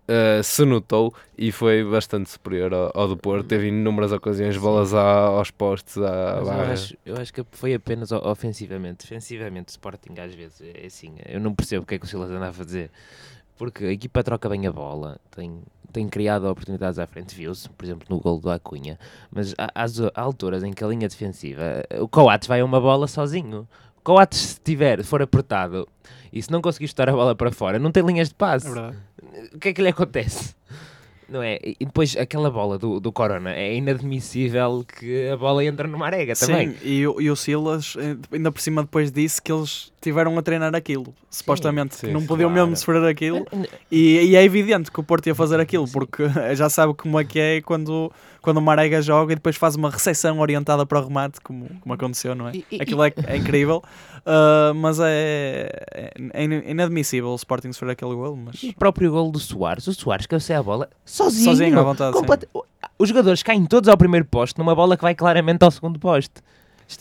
uh, 0.09 0.43
se 0.43 0.65
notou 0.65 1.13
e 1.37 1.51
foi 1.51 1.83
bastante 1.83 2.29
superior 2.29 2.73
ao, 2.73 2.91
ao 2.93 3.07
do 3.07 3.15
Porto. 3.17 3.47
Teve 3.47 3.67
inúmeras 3.67 4.11
ocasiões, 4.11 4.57
bolas 4.57 4.93
à- 4.93 5.27
aos 5.27 5.51
postes, 5.51 5.97
à 5.97 6.41
Mas 6.43 6.47
eu, 6.47 6.73
acho, 6.73 6.97
eu 7.05 7.17
acho 7.17 7.33
que 7.33 7.45
foi 7.51 7.73
apenas 7.73 8.11
ofensivamente. 8.11 9.03
Defensivamente, 9.05 9.69
Sporting 9.69 10.19
às 10.19 10.33
vezes 10.33 10.61
é 10.61 10.85
assim. 10.85 11.15
Eu 11.25 11.39
não 11.39 11.53
percebo 11.53 11.83
o 11.83 11.85
que 11.85 11.95
é 11.95 11.99
que 11.99 12.05
o 12.05 12.07
Silas 12.07 12.29
anda 12.29 12.49
a 12.49 12.53
fazer. 12.53 12.91
Porque 13.57 13.85
a 13.85 13.91
equipa 13.91 14.21
troca 14.21 14.49
bem 14.49 14.67
a 14.67 14.71
bola, 14.71 15.17
tem, 15.33 15.61
tem 15.93 16.09
criado 16.09 16.43
oportunidades 16.43 16.99
à 16.99 17.07
frente, 17.07 17.33
viu-se, 17.33 17.69
por 17.69 17.85
exemplo, 17.85 18.05
no 18.09 18.19
gol 18.19 18.37
do 18.37 18.49
Acunha. 18.49 18.99
Mas 19.31 19.55
há, 19.57 19.71
às 19.73 19.97
há 19.97 20.11
alturas 20.15 20.61
em 20.61 20.73
que 20.73 20.83
a 20.83 20.87
linha 20.87 21.07
defensiva, 21.07 21.81
o 22.01 22.05
Coates 22.09 22.49
vai 22.49 22.59
a 22.59 22.65
uma 22.65 22.81
bola 22.81 23.07
sozinho. 23.07 23.65
O 24.05 24.13
Coates, 24.13 24.37
se 24.39 24.59
tiver, 24.63 25.03
for 25.03 25.19
apertado 25.23 25.87
e 26.31 26.39
se 26.39 26.51
não 26.51 26.61
conseguir 26.61 26.87
chutar 26.87 27.09
a 27.09 27.11
bola 27.11 27.33
para 27.33 27.51
fora, 27.51 27.79
não 27.79 27.91
tem 27.91 28.05
linhas 28.05 28.29
de 28.29 28.35
passe 28.35 28.67
É 28.67 28.71
verdade. 28.71 28.97
o 29.51 29.57
que 29.57 29.69
é 29.69 29.73
que 29.73 29.81
lhe 29.81 29.87
acontece? 29.87 30.53
Não 31.27 31.41
é? 31.41 31.59
E 31.63 31.85
depois 31.85 32.15
aquela 32.15 32.51
bola 32.51 32.77
do, 32.77 32.99
do 32.99 33.11
Corona 33.11 33.51
é 33.53 33.75
inadmissível 33.75 34.85
que 34.87 35.27
a 35.29 35.35
bola 35.37 35.63
entra 35.65 35.87
numa 35.87 36.05
arega 36.05 36.35
também. 36.35 36.69
Sim, 36.71 36.75
e, 36.83 37.07
o- 37.07 37.19
e 37.19 37.29
o 37.31 37.35
Silas, 37.35 37.95
eh, 37.97 38.15
ainda 38.31 38.51
por 38.51 38.61
cima, 38.61 38.83
depois 38.83 39.11
disse 39.11 39.41
que 39.41 39.51
eles 39.51 39.91
tiveram 40.01 40.37
a 40.37 40.41
treinar 40.41 40.75
aquilo. 40.75 41.13
Supostamente, 41.29 41.95
sim, 41.95 42.07
que 42.07 42.13
não 42.13 42.25
podiam 42.25 42.49
claro. 42.51 42.67
mesmo 42.67 42.75
sofrer 42.77 43.03
aquilo. 43.05 43.45
E, 43.91 44.19
e 44.21 44.35
é 44.35 44.43
evidente 44.43 44.91
que 44.91 44.99
o 44.99 45.03
Porto 45.03 45.27
ia 45.27 45.35
fazer 45.35 45.59
aquilo, 45.59 45.87
porque 45.87 46.23
já 46.55 46.69
sabe 46.69 46.93
como 46.93 47.19
é 47.19 47.23
que 47.25 47.39
é 47.39 47.61
quando, 47.61 48.11
quando 48.41 48.57
o 48.57 48.61
Marega 48.61 49.01
joga 49.01 49.33
e 49.33 49.35
depois 49.35 49.55
faz 49.55 49.75
uma 49.75 49.89
recepção 49.89 50.39
orientada 50.39 50.85
para 50.85 50.99
o 50.99 51.07
remate, 51.07 51.41
como, 51.41 51.67
como 51.81 51.93
aconteceu, 51.93 52.35
não 52.35 52.47
é? 52.47 52.51
Aquilo 52.79 53.03
é, 53.03 53.11
é 53.27 53.35
incrível, 53.35 53.81
ah, 54.25 54.73
mas 54.75 54.99
é, 54.99 55.69
é, 55.93 56.11
é 56.33 56.43
inadmissível 56.71 57.29
o 57.29 57.35
Sporting 57.35 57.71
sofrer 57.71 57.91
aquele 57.91 58.13
gol. 58.15 58.35
Mas 58.35 58.61
E 58.63 58.69
o 58.69 58.75
próprio 58.75 59.11
gol 59.11 59.31
do 59.31 59.39
Soares, 59.39 59.87
o 59.87 59.93
Soares 59.93 60.25
cabeceia 60.25 60.59
a 60.59 60.63
bola 60.63 60.89
sozinho. 61.05 61.45
sozinho 61.45 61.79
à 61.79 61.83
vontade. 61.83 62.13
sim. 62.13 62.19
Completa- 62.21 62.47
Os 62.97 63.09
jogadores 63.09 63.43
caem 63.43 63.65
todos 63.65 63.89
ao 63.89 63.97
primeiro 63.97 64.25
poste 64.25 64.57
numa 64.57 64.73
bola 64.75 64.95
que 64.97 65.03
vai 65.03 65.13
claramente 65.15 65.63
ao 65.63 65.71
segundo 65.71 65.99
poste. 65.99 66.33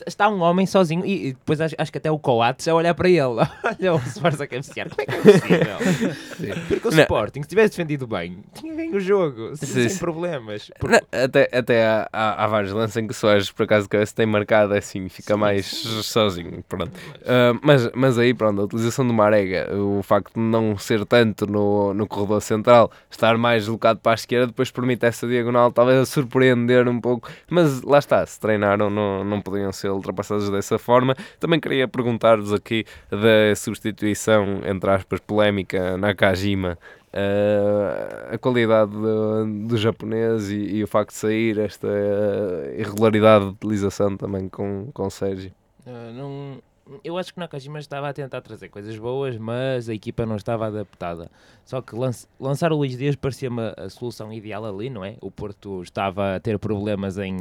Está, 0.06 0.28
um 0.28 0.40
homem 0.40 0.66
sozinho 0.66 1.04
e, 1.04 1.28
e 1.28 1.32
depois 1.32 1.60
acho, 1.60 1.74
acho 1.76 1.92
que 1.92 1.98
até 1.98 2.10
o 2.10 2.18
Coates 2.18 2.66
a 2.68 2.74
olhar 2.74 2.94
para 2.94 3.08
ele. 3.08 3.20
Olha 3.80 3.94
o 3.94 4.00
Soares 4.00 4.40
a 4.40 4.46
cabecear. 4.46 4.88
Como 4.88 5.02
é 5.02 5.04
que 5.06 5.14
é 5.14 5.20
possível? 5.20 6.64
Porque 6.68 6.88
o 6.88 6.90
Não. 6.90 7.00
Sporting, 7.00 7.42
se 7.42 7.48
tivesse 7.48 7.70
defendido 7.70 8.06
bem, 8.06 8.38
tinha 8.54 8.74
ganho 8.74 8.96
o 8.96 9.00
jogo, 9.00 9.54
sem, 9.56 9.88
Sim, 9.88 9.98
problemas. 9.98 10.70
Porque- 10.78 10.94
Não, 11.12 11.22
até 11.24 11.48
até 11.52 11.86
há, 11.86 12.08
há, 12.12 12.44
há 12.44 12.46
vários 12.46 12.72
lances 12.72 12.96
em 12.96 13.06
que 13.06 13.12
o 13.12 13.14
Soares, 13.14 13.50
por 13.50 13.64
acaso, 13.64 13.88
cabeça 13.88 14.14
tem 14.14 14.26
marcado 14.26 14.72
assim, 14.74 15.08
fica 15.08 15.36
mais 15.36 15.66
sozinho. 15.66 16.64
Pronto. 16.68 16.90
Ah, 17.26 17.52
mas, 17.62 17.90
mas 17.94 18.18
aí, 18.18 18.32
pronto, 18.32 18.60
a 18.60 18.64
utilização 18.64 19.06
do 19.06 19.12
Marega, 19.12 19.68
o 19.76 20.02
facto 20.02 20.32
de 20.34 20.40
não 20.40 20.76
ser 20.78 21.04
tanto 21.04 21.46
no, 21.46 21.92
no 21.94 22.06
corredor 22.06 22.40
central, 22.40 22.90
estar 23.10 23.36
mais 23.36 23.62
deslocado 23.64 24.00
para 24.00 24.12
a 24.12 24.14
esquerda, 24.14 24.46
depois 24.46 24.70
permite 24.70 25.04
essa 25.04 25.26
diagonal, 25.26 25.70
talvez 25.70 25.98
a 25.98 26.06
surpreender 26.06 26.88
um 26.88 27.00
pouco. 27.00 27.30
Mas 27.50 27.82
lá 27.82 27.98
está, 27.98 28.24
se 28.26 28.40
treinaram, 28.40 28.88
não, 28.88 29.22
não 29.24 29.40
podiam 29.40 29.72
ser 29.74 29.90
ultrapassados 29.90 30.48
dessa 30.50 30.78
forma. 30.78 31.14
Também 31.38 31.60
queria 31.60 31.86
perguntar-vos 31.86 32.52
aqui 32.52 32.84
da 33.10 33.54
substituição, 33.54 34.62
entre 34.64 34.90
aspas, 34.90 35.20
polémica, 35.20 35.96
Nakajima. 35.98 36.78
Uh, 37.12 38.34
a 38.34 38.38
qualidade 38.38 38.90
do, 38.90 39.68
do 39.68 39.76
japonês 39.76 40.50
e, 40.50 40.56
e 40.56 40.82
o 40.82 40.88
facto 40.88 41.10
de 41.10 41.16
sair, 41.16 41.58
esta 41.60 41.86
uh, 41.86 42.80
irregularidade 42.80 43.44
de 43.44 43.50
utilização 43.52 44.16
também 44.16 44.48
com, 44.48 44.88
com 44.92 45.06
o 45.06 45.10
Sérgio. 45.10 45.52
Ah, 45.86 46.10
não, 46.12 46.58
eu 47.02 47.16
acho 47.16 47.32
que 47.32 47.40
Nakajima 47.40 47.78
estava 47.78 48.08
a 48.08 48.12
tentar 48.12 48.40
trazer 48.40 48.68
coisas 48.68 48.96
boas, 48.98 49.36
mas 49.38 49.88
a 49.88 49.94
equipa 49.94 50.26
não 50.26 50.36
estava 50.36 50.66
adaptada. 50.66 51.30
Só 51.64 51.80
que 51.80 51.94
lançar 52.40 52.72
o 52.72 52.76
Luís 52.76 52.96
Dias 52.96 53.16
parecia-me 53.16 53.72
a, 53.76 53.88
solução 53.88 54.32
ideal 54.32 54.64
ali, 54.64 54.90
não 54.90 55.04
é? 55.04 55.16
O 55.20 55.30
Porto 55.30 55.82
estava 55.82 56.36
a 56.36 56.40
ter 56.40 56.58
problemas 56.58 57.16
em 57.18 57.36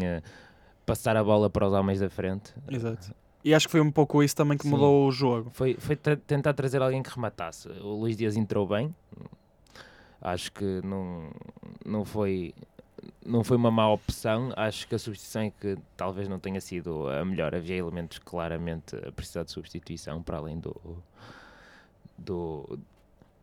passar 0.85 1.15
a 1.17 1.23
bola 1.23 1.49
para 1.49 1.65
os 1.67 1.73
homens 1.73 1.99
da 1.99 2.09
frente. 2.09 2.53
Exato. 2.69 3.13
E 3.43 3.53
acho 3.53 3.67
que 3.67 3.71
foi 3.71 3.81
um 3.81 3.91
pouco 3.91 4.23
isso 4.23 4.35
também 4.35 4.57
que 4.57 4.63
Sim. 4.63 4.69
mudou 4.69 5.05
o 5.07 5.11
jogo. 5.11 5.49
Foi, 5.53 5.75
foi 5.77 5.95
tra- 5.95 6.15
tentar 6.15 6.53
trazer 6.53 6.81
alguém 6.81 7.03
que 7.03 7.09
rematasse. 7.09 7.67
O 7.81 7.99
Luís 7.99 8.15
Dias 8.15 8.37
entrou 8.37 8.65
bem. 8.67 8.95
Acho 10.21 10.51
que 10.53 10.81
não, 10.85 11.29
não 11.85 12.05
foi 12.05 12.53
não 13.25 13.43
foi 13.43 13.57
uma 13.57 13.69
má 13.69 13.89
opção. 13.91 14.53
Acho 14.55 14.87
que 14.87 14.95
a 14.95 14.99
substituição 14.99 15.41
é 15.41 15.49
que 15.51 15.77
talvez 15.97 16.29
não 16.29 16.39
tenha 16.39 16.61
sido 16.61 17.09
a 17.09 17.25
melhor. 17.25 17.53
Havia 17.53 17.75
elementos 17.75 18.17
claramente 18.19 18.95
a 18.95 19.11
precisar 19.11 19.43
de 19.43 19.51
substituição 19.51 20.23
para 20.23 20.37
além 20.37 20.57
do 20.59 20.73
do, 22.17 22.79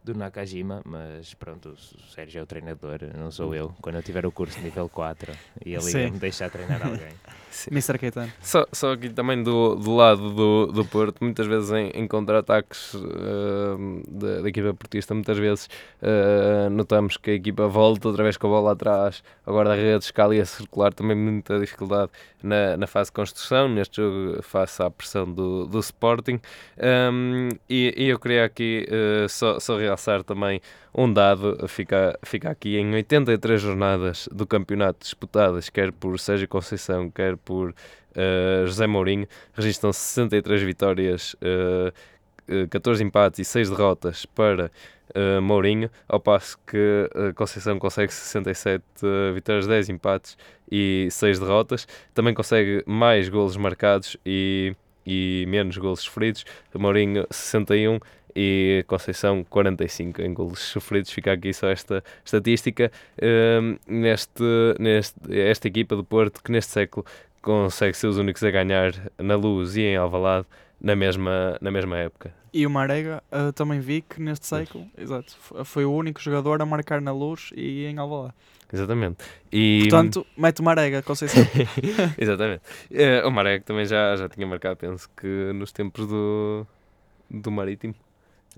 do 0.02 0.14
Nakajima, 0.14 0.80
mas 0.84 1.34
pronto, 1.34 1.70
o 1.70 2.12
Sérgio 2.12 2.40
é 2.40 2.42
o 2.42 2.46
treinador, 2.46 3.00
não 3.16 3.30
sou 3.30 3.54
eu. 3.54 3.74
Quando 3.80 3.96
eu 3.96 4.02
tiver 4.02 4.24
o 4.24 4.32
curso 4.32 4.58
nível 4.60 4.88
4 4.88 5.32
e 5.64 5.74
ele 5.74 5.82
Sim. 5.82 5.98
ia 5.98 6.10
me 6.10 6.18
deixar 6.18 6.50
treinar 6.50 6.84
alguém. 6.84 7.12
Mr. 7.70 7.98
Só, 8.40 8.64
só 8.72 8.92
aqui 8.92 9.10
também 9.10 9.42
do, 9.42 9.74
do 9.74 9.94
lado 9.94 10.30
do, 10.30 10.66
do 10.66 10.84
Porto, 10.84 11.22
muitas 11.22 11.46
vezes 11.46 11.70
em, 11.72 11.88
em 11.90 12.06
contra-ataques 12.06 12.94
uh, 12.94 14.02
da, 14.08 14.42
da 14.42 14.48
equipa 14.48 14.72
portista, 14.72 15.14
muitas 15.14 15.36
vezes 15.36 15.68
uh, 16.00 16.70
notamos 16.70 17.16
que 17.16 17.32
a 17.32 17.34
equipa 17.34 17.66
volta 17.66 18.08
outra 18.08 18.22
vez 18.22 18.36
com 18.36 18.46
a 18.46 18.50
bola 18.50 18.72
atrás, 18.72 19.22
agora 19.44 19.72
a 19.72 19.74
rede 19.74 20.04
escala 20.04 20.34
e 20.34 20.40
a 20.40 20.46
circular, 20.46 20.94
também 20.94 21.16
muita 21.16 21.58
dificuldade 21.58 22.12
na, 22.42 22.76
na 22.76 22.86
fase 22.86 23.10
de 23.10 23.14
construção, 23.14 23.68
neste 23.68 23.96
jogo 23.96 24.42
face 24.42 24.82
à 24.82 24.90
pressão 24.90 25.30
do, 25.30 25.66
do 25.66 25.78
Sporting. 25.80 26.40
Um, 26.78 27.48
e, 27.68 27.94
e 27.96 28.08
eu 28.08 28.18
queria 28.18 28.44
aqui 28.44 28.86
uh, 28.88 29.28
só, 29.28 29.58
só 29.58 29.76
realçar 29.76 29.99
também 30.24 30.60
um 30.94 31.12
dado, 31.12 31.66
fica, 31.68 32.18
fica 32.22 32.50
aqui 32.50 32.76
em 32.78 32.92
83 32.94 33.60
jornadas 33.60 34.28
do 34.32 34.46
campeonato 34.46 35.00
disputadas, 35.00 35.68
quer 35.68 35.92
por 35.92 36.18
Sérgio 36.18 36.48
Conceição, 36.48 37.10
quer 37.10 37.36
por 37.36 37.70
uh, 37.70 38.66
José 38.66 38.86
Mourinho, 38.86 39.26
registram 39.54 39.92
63 39.92 40.62
vitórias, 40.62 41.34
uh, 41.34 41.92
uh, 42.64 42.68
14 42.68 43.02
empates 43.02 43.40
e 43.40 43.44
6 43.44 43.70
derrotas 43.70 44.26
para 44.26 44.70
uh, 45.14 45.40
Mourinho, 45.42 45.90
ao 46.08 46.20
passo 46.20 46.58
que 46.66 47.08
uh, 47.14 47.34
Conceição 47.34 47.78
consegue 47.78 48.12
67 48.12 48.84
uh, 49.02 49.34
vitórias, 49.34 49.66
10 49.66 49.90
empates 49.90 50.36
e 50.70 51.08
6 51.10 51.38
derrotas, 51.38 51.86
também 52.14 52.34
consegue 52.34 52.82
mais 52.86 53.28
golos 53.28 53.56
marcados 53.56 54.16
e, 54.24 54.74
e 55.06 55.44
menos 55.48 55.76
golos 55.76 56.00
sofridos, 56.00 56.44
Mourinho 56.74 57.26
61 57.30 57.98
e 58.42 58.84
Conceição 58.86 59.44
45 59.44 60.22
em 60.22 60.32
golos 60.32 60.60
sofridos. 60.60 61.10
Fica 61.10 61.32
aqui 61.32 61.52
só 61.52 61.68
esta 61.68 62.02
estatística. 62.24 62.90
Um, 63.22 63.76
neste, 63.86 64.42
neste, 64.78 65.14
esta 65.30 65.68
equipa 65.68 65.94
do 65.94 66.02
Porto, 66.02 66.42
que 66.42 66.50
neste 66.50 66.72
século 66.72 67.04
consegue 67.42 67.94
ser 67.94 68.06
os 68.06 68.16
únicos 68.16 68.42
a 68.42 68.50
ganhar 68.50 68.92
na 69.18 69.36
Luz 69.36 69.76
e 69.76 69.82
em 69.82 69.96
Alvalade 69.96 70.46
na 70.80 70.96
mesma, 70.96 71.58
na 71.60 71.70
mesma 71.70 71.98
época. 71.98 72.32
E 72.52 72.66
o 72.66 72.70
Marega 72.70 73.22
uh, 73.30 73.52
também 73.52 73.78
vi 73.78 74.00
que 74.00 74.20
neste 74.22 74.46
século, 74.46 74.86
exato, 74.96 75.36
foi 75.64 75.84
o 75.84 75.92
único 75.92 76.18
jogador 76.20 76.62
a 76.62 76.66
marcar 76.66 77.00
na 77.00 77.12
luz 77.12 77.50
e 77.54 77.84
em 77.84 77.98
Alvalade. 77.98 78.34
Exatamente. 78.72 79.18
E, 79.52 79.80
Portanto, 79.82 80.26
mete 80.36 80.60
o 80.60 80.64
Marega, 80.64 81.02
Conceição. 81.02 81.44
Exatamente. 82.16 82.62
Eh, 82.90 83.22
o 83.24 83.30
Marek 83.30 83.64
também 83.64 83.84
já, 83.84 84.16
já 84.16 84.28
tinha 84.28 84.46
marcado, 84.46 84.76
penso 84.76 85.10
que 85.16 85.52
nos 85.52 85.72
tempos 85.72 86.06
do, 86.06 86.66
do 87.28 87.50
Marítimo. 87.50 87.94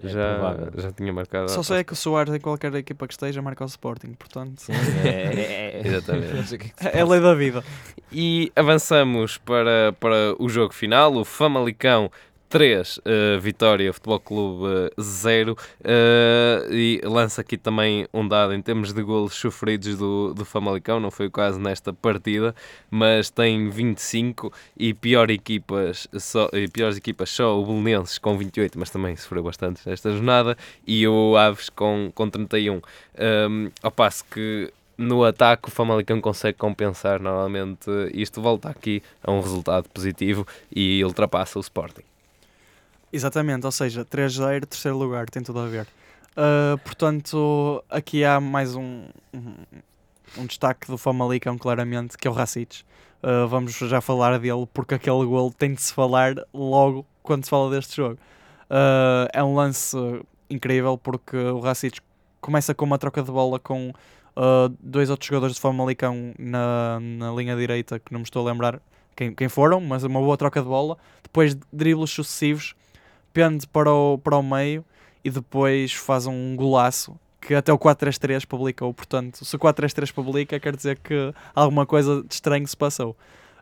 É 0.03 0.09
já, 0.09 0.35
provável. 0.35 0.73
já 0.77 0.93
tinha 0.93 1.13
marcado. 1.13 1.51
Só 1.51 1.63
sei 1.63 1.79
é 1.79 1.85
que 1.85 1.93
o 1.93 1.97
Soares, 1.97 2.33
em 2.33 2.41
qualquer 2.41 2.75
equipa 2.75 3.07
que 3.07 3.13
esteja, 3.13 3.43
marca 3.43 3.63
o 3.63 3.67
Sporting. 3.67 4.15
Portanto, 4.15 4.59
Sim, 4.61 4.73
é, 5.05 5.09
é, 5.09 5.81
é, 5.81 5.83
Exatamente. 5.87 6.73
é 6.81 6.99
é 7.01 7.05
lei 7.05 7.21
da 7.21 7.35
vida. 7.35 7.63
E 8.11 8.51
avançamos 8.57 9.39
para, 9.39 9.93
para 10.01 10.35
o 10.39 10.49
jogo 10.49 10.73
final, 10.73 11.15
o 11.15 11.25
Famalicão 11.25 12.11
3, 12.53 13.01
eh, 13.07 13.39
Vitória 13.39 13.91
Futebol 13.95 14.21
Clube 14.21 14.91
0 15.01 15.57
e 16.71 17.01
lança 17.03 17.41
aqui 17.41 17.57
também 17.57 18.07
um 18.13 18.29
dado 18.29 18.53
em 18.53 18.61
termos 18.61 18.93
de 18.93 19.03
golos 19.03 19.33
sofridos 19.33 19.97
do, 19.97 20.35
do 20.35 20.45
Famalicão, 20.45 21.01
não 21.01 21.11
foi 21.11 21.29
o 21.29 21.31
caso 21.31 21.59
nesta 21.59 21.95
partida, 21.95 22.55
mas 22.91 23.31
tem 23.31 23.71
25 23.71 24.53
e 24.77 24.93
pior 24.93 25.31
equipas, 25.31 26.07
só, 26.19 26.51
e 26.53 26.69
piores 26.69 26.99
equipas 26.99 27.31
só 27.31 27.59
o 27.59 27.65
Belenenses 27.65 28.19
com 28.19 28.37
28, 28.37 28.79
mas 28.79 28.91
também 28.91 29.17
sofreu 29.17 29.43
bastante 29.43 29.81
nesta 29.89 30.11
jornada, 30.11 30.55
e 30.87 31.09
o 31.09 31.35
Aves 31.39 31.71
com, 31.71 32.13
com 32.15 32.29
31. 32.29 32.75
Um, 32.75 33.71
ao 33.83 33.91
passo 33.91 34.27
que 34.27 34.71
no 34.99 35.25
ataque 35.25 35.69
o 35.69 35.71
Famalicão 35.71 36.21
consegue 36.21 36.59
compensar 36.59 37.19
normalmente 37.19 37.91
isto 38.13 38.43
volta 38.43 38.69
aqui 38.69 39.03
a 39.23 39.33
um 39.33 39.41
resultado 39.41 39.89
positivo 39.89 40.47
e 40.71 41.03
ultrapassa 41.03 41.59
o 41.59 41.63
Sporting. 41.63 42.12
Exatamente, 43.13 43.67
ou 43.67 43.73
seja, 43.73 44.07
3-0, 44.07 44.65
terceiro 44.65 44.97
lugar, 44.97 45.29
tem 45.29 45.43
tudo 45.43 45.61
a 45.61 45.67
ver. 45.67 45.87
Uh, 46.33 46.79
portanto, 46.79 47.85
aqui 47.91 48.25
há 48.25 48.41
mais 48.41 48.75
um, 48.75 49.05
um, 49.35 50.47
destaque 50.47 50.87
do 50.87 50.97
Famalicão, 50.97 51.59
claramente, 51.59 52.17
que 52.17 52.27
é 52.27 52.31
o 52.31 52.35
Racic. 52.35 52.85
Uh, 53.23 53.47
vamos 53.47 53.75
já 53.75 54.01
falar 54.01 54.39
dele, 54.39 54.67
porque 54.73 54.95
aquele 54.95 55.27
gol 55.27 55.53
tem 55.53 55.75
de 55.75 55.83
se 55.83 55.93
falar 55.93 56.37
logo 56.55 57.05
quando 57.23 57.45
se 57.45 57.51
fala 57.51 57.71
deste 57.71 57.97
jogo. 57.97 58.19
Uh, 58.71 59.29
é 59.31 59.45
um 59.45 59.55
lance 59.55 59.95
incrível, 60.49 60.97
porque 60.97 61.37
o 61.37 61.61
Racic 61.61 62.01
começa 62.41 62.75
com 62.75 62.87
uma 62.87 62.97
troca 62.97 63.23
de 63.23 63.31
bola 63.31 63.59
com 63.59 63.93
dois 64.81 65.11
outros 65.11 65.29
jogadores 65.29 65.57
do 65.57 65.61
Famalicão 65.61 66.33
na, 66.39 66.99
na 66.99 67.31
linha 67.33 67.55
direita, 67.55 67.99
que 67.99 68.11
não 68.11 68.21
me 68.21 68.25
estou 68.25 68.49
a 68.49 68.51
lembrar 68.51 68.81
quem, 69.15 69.35
quem 69.35 69.51
foram, 69.51 69.79
mas 69.79 70.03
uma 70.03 70.19
boa 70.19 70.39
troca 70.39 70.63
de 70.63 70.67
bola. 70.67 70.97
Depois 71.23 71.55
de 71.55 72.07
sucessivos, 72.07 72.75
pende 73.33 73.67
para 73.67 73.93
o, 73.93 74.19
para 74.19 74.37
o 74.37 74.43
meio 74.43 74.85
e 75.25 75.31
depois 75.31 75.93
faz 75.93 76.27
um 76.27 76.57
golaço 76.57 77.19
que 77.41 77.55
até 77.55 77.73
o 77.73 77.79
4-3-3 77.79 78.47
publicou. 78.47 78.95
Portanto, 78.95 79.45
se 79.45 79.57
o 79.57 79.59
4-3-3 79.59 80.13
publica, 80.13 80.61
quer 80.61 80.77
dizer 80.77 80.99
que 80.99 81.35
alguma 81.55 81.85
coisa 81.85 82.23
de 82.23 82.33
estranho 82.33 82.67
se 82.67 82.77
passou. 82.77 83.17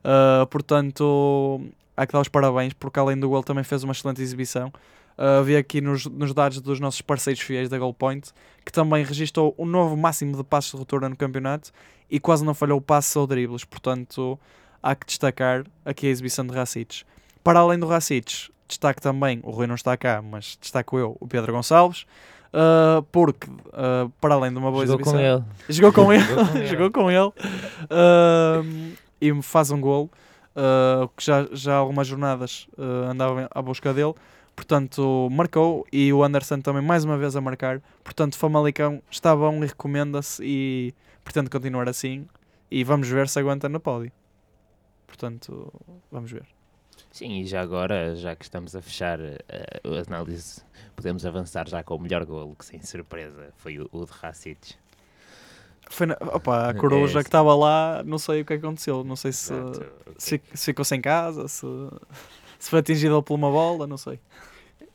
Uh, 0.04 0.46
portanto, 0.46 1.60
há 1.96 2.06
que 2.06 2.12
dar 2.12 2.20
os 2.20 2.28
parabéns, 2.28 2.72
porque 2.74 2.98
além 2.98 3.18
do 3.18 3.28
gol 3.28 3.42
também 3.42 3.64
fez 3.64 3.82
uma 3.82 3.92
excelente 3.92 4.20
exibição. 4.20 4.72
Uh, 5.18 5.58
aqui 5.58 5.80
nos, 5.80 6.06
nos 6.06 6.32
dados 6.32 6.60
dos 6.60 6.80
nossos 6.80 7.02
parceiros 7.02 7.42
fiéis 7.42 7.68
da 7.68 7.76
Goalpoint 7.76 8.32
que 8.64 8.72
também 8.72 9.04
registrou 9.04 9.54
o 9.58 9.66
novo 9.66 9.94
máximo 9.96 10.34
de 10.36 10.42
passos 10.42 10.70
de 10.72 10.78
ruptura 10.78 11.08
no 11.08 11.16
campeonato 11.16 11.70
e 12.10 12.18
quase 12.18 12.44
não 12.44 12.54
falhou 12.54 12.80
passos 12.80 13.14
ou 13.16 13.26
dribles. 13.26 13.64
Portanto, 13.64 14.38
há 14.82 14.94
que 14.94 15.06
destacar 15.06 15.64
aqui 15.84 16.06
a 16.06 16.10
exibição 16.10 16.46
de 16.46 16.54
Racic. 16.54 17.02
Para 17.42 17.60
além 17.60 17.78
do 17.78 17.86
Racic, 17.86 18.50
destaque 18.70 19.00
também, 19.00 19.40
o 19.42 19.50
Rui 19.50 19.66
não 19.66 19.74
está 19.74 19.96
cá, 19.96 20.22
mas 20.22 20.56
destaco 20.60 20.98
eu, 20.98 21.16
o 21.20 21.26
Pedro 21.26 21.52
Gonçalves, 21.52 22.06
uh, 22.54 23.02
porque, 23.12 23.48
uh, 23.48 24.08
para 24.20 24.34
além 24.34 24.50
de 24.50 24.58
uma 24.58 24.70
boa 24.70 24.86
Jogou 24.86 25.04
com 25.04 25.10
exibição, 25.10 25.44
com 25.94 26.12
ele, 26.12 26.24
Jogou 26.28 26.52
com 26.52 26.58
ele. 26.58 26.66
jogou 26.66 26.90
com 26.90 27.10
ele, 27.10 27.28
uh, 27.90 28.96
e 29.20 29.32
me 29.32 29.42
faz 29.42 29.70
um 29.70 29.80
gol, 29.80 30.10
que 31.16 31.24
já, 31.24 31.46
já 31.52 31.74
há 31.74 31.76
algumas 31.76 32.06
jornadas 32.06 32.66
andava 33.08 33.48
à 33.50 33.62
busca 33.62 33.94
dele, 33.94 34.14
portanto 34.54 35.28
marcou, 35.30 35.86
e 35.92 36.12
o 36.12 36.22
Anderson 36.22 36.60
também 36.60 36.82
mais 36.82 37.04
uma 37.04 37.16
vez 37.16 37.34
a 37.36 37.40
marcar, 37.40 37.80
portanto 38.04 38.36
Famalicão 38.36 39.00
está 39.10 39.34
bom 39.34 39.62
e 39.62 39.66
recomenda-se, 39.66 40.42
e 40.44 40.94
pretende 41.24 41.48
continuar 41.48 41.88
assim, 41.88 42.26
e 42.70 42.84
vamos 42.84 43.08
ver 43.08 43.28
se 43.28 43.38
aguenta 43.38 43.68
no 43.68 43.80
pódio. 43.80 44.12
Portanto, 45.06 45.72
vamos 46.10 46.30
ver. 46.30 46.59
Sim, 47.10 47.40
e 47.40 47.46
já 47.46 47.60
agora, 47.60 48.14
já 48.14 48.36
que 48.36 48.44
estamos 48.44 48.74
a 48.76 48.80
fechar 48.80 49.18
eh, 49.20 49.36
a 49.84 50.08
análise, 50.08 50.62
podemos 50.94 51.26
avançar 51.26 51.68
já 51.68 51.82
com 51.82 51.96
o 51.96 52.00
melhor 52.00 52.24
golo, 52.24 52.54
que 52.56 52.64
sem 52.64 52.80
surpresa 52.82 53.52
foi 53.56 53.78
o, 53.78 53.88
o 53.92 54.04
de 54.04 54.12
Racic. 54.12 54.74
Foi 55.88 56.06
na, 56.06 56.16
opa, 56.20 56.68
a 56.70 56.74
coruja 56.74 57.18
É, 57.18 57.22
que 57.22 57.28
estava 57.28 57.52
lá, 57.54 58.02
não 58.04 58.16
sei 58.16 58.42
o 58.42 58.44
que 58.44 58.52
aconteceu. 58.52 59.02
Não 59.02 59.16
sei 59.16 59.32
se, 59.32 59.52
Exato. 59.52 59.86
se, 60.16 60.40
se 60.54 60.64
ficou 60.66 60.84
sem 60.84 61.00
casa, 61.00 61.48
se, 61.48 61.66
se 62.60 62.70
foi 62.70 62.78
atingido 62.78 63.20
por 63.24 63.34
uma 63.34 63.50
bola, 63.50 63.88
não 63.88 63.96
sei. 63.96 64.20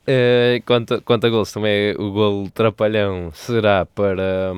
Eh, 0.07 0.61
quanto, 0.65 1.01
quanto 1.01 1.27
a 1.27 1.29
gols, 1.29 1.51
também 1.51 1.93
o 1.97 2.11
gol 2.11 2.49
trapalhão 2.51 3.31
será 3.33 3.85
para, 3.85 4.53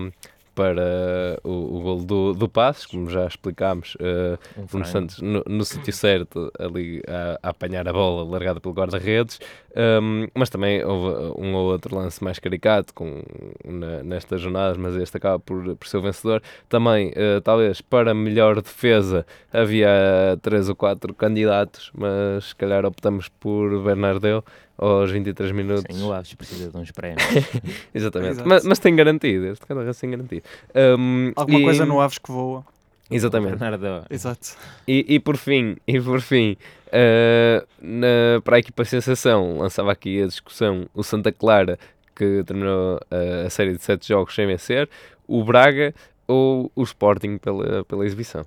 para 0.58 1.40
o, 1.44 1.78
o 1.78 1.82
gol 1.82 2.04
do, 2.04 2.34
do 2.34 2.50
Passos, 2.50 2.88
como 2.88 3.10
já 3.10 3.26
explicámos. 3.28 3.96
eh, 4.00 4.38
Nuno 4.56 4.68
frango. 4.68 4.86
Santos 4.88 5.22
no, 5.22 5.44
no 5.48 5.64
sítio 5.64 5.94
certo, 5.94 6.52
ali 6.60 7.02
a, 7.08 7.38
a 7.44 7.50
apanhar 7.52 7.88
a 7.88 7.94
bola 7.94 8.24
largada 8.28 8.60
pelo 8.60 8.74
guarda-redes, 8.74 9.40
um, 10.02 10.28
mas 10.34 10.50
também 10.50 10.84
houve 10.84 11.40
um 11.40 11.54
ou 11.54 11.72
outro 11.72 11.96
lance 11.96 12.24
mais 12.24 12.40
caricato 12.40 12.94
com, 12.94 13.22
na- 13.64 14.02
nestas 14.04 14.42
jornadas, 14.42 14.78
mas 14.78 14.96
este 14.96 15.18
acaba 15.18 15.40
por, 15.40 15.76
por 15.76 15.88
ser 15.88 15.98
o 15.98 16.02
vencedor. 16.02 16.42
Também, 16.68 17.12
eh, 17.16 17.40
talvez 17.42 17.80
para 17.82 18.14
melhor 18.16 18.60
defesa, 18.62 19.26
havia 19.54 19.88
três 20.42 20.70
ou 20.70 20.76
quatro 20.76 21.14
candidatos, 21.14 21.92
mas 21.94 22.46
se 22.46 22.56
calhar 22.56 22.84
optamos 22.86 23.30
por 23.30 23.80
Bernardeu 23.84 24.44
aos 24.78 25.12
23 25.12 25.52
minutos. 25.52 25.96
Sim, 25.96 26.04
o 26.04 26.14
Aves 26.14 26.34
precisa 26.34 26.70
de 26.70 26.78
uns 26.78 26.92
prémios. 26.92 27.24
Exatamente, 27.94 28.32
Exato. 28.34 28.50
mas, 28.50 28.64
mas 28.66 28.80
tem 28.80 28.96
garantido, 28.96 29.48
este 29.48 29.66
cara 29.66 29.94
tem 29.94 30.12
garantido. 30.12 30.44
Um, 31.00 31.32
Alguma 31.36 31.60
e- 31.60 31.64
coisa 31.64 31.86
no 31.86 32.00
Aves 32.00 32.18
que 32.18 32.32
voa. 32.32 32.64
Exatamente. 33.10 33.58
Bernardo, 33.58 34.06
Exato. 34.10 34.50
E, 34.88 35.06
e 35.08 35.20
por 35.20 35.38
fim, 35.38 35.78
e 35.88 36.00
por 36.00 36.20
fim 36.20 36.58
eh, 36.92 37.66
na, 37.82 38.42
para 38.44 38.58
a 38.58 38.60
equipa 38.60 38.84
Sensação, 38.86 39.60
lançava 39.60 39.92
aqui 39.92 40.22
a 40.22 40.28
discussão 40.28 40.88
o 40.94 41.04
Santa 41.04 41.32
Clara, 41.32 41.80
que 42.16 42.44
terminou 42.46 43.00
eh, 43.10 43.44
a 43.46 43.50
série 43.50 43.74
de 43.78 43.82
sete 43.84 44.08
jogos 44.10 44.36
sem 44.36 44.46
vencer, 44.46 44.90
o 45.28 45.44
Braga 45.44 45.94
ou 46.28 46.72
o 46.76 46.84
Sporting 46.84 47.38
pela, 47.38 47.84
pela 47.86 48.06
exibição. 48.06 48.44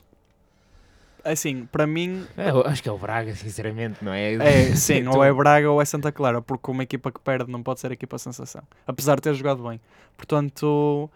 Assim, 1.24 1.66
para 1.66 1.86
mim, 1.86 2.26
É, 2.36 2.50
acho 2.68 2.82
que 2.82 2.88
é 2.88 2.92
o 2.92 2.98
Braga, 2.98 3.34
sinceramente, 3.34 4.02
não 4.04 4.12
é? 4.12 4.34
é 4.34 4.72
sim, 4.76 5.04
Tu- 5.04 5.10
ou 5.10 5.24
é 5.24 5.32
Braga 5.32 5.70
ou 5.70 5.80
é 5.80 5.84
Santa 5.84 6.10
Clara, 6.12 6.40
porque 6.40 6.70
uma 6.70 6.82
equipa 6.82 7.10
que 7.12 7.20
perde 7.20 7.50
não 7.50 7.62
pode 7.62 7.80
ser 7.80 7.92
equipa 7.92 8.18
sensação. 8.18 8.62
Apesar 8.86 9.16
de 9.16 9.22
ter 9.22 9.34
jogado 9.34 9.62
bem. 9.62 9.80
Portanto, 10.16 11.10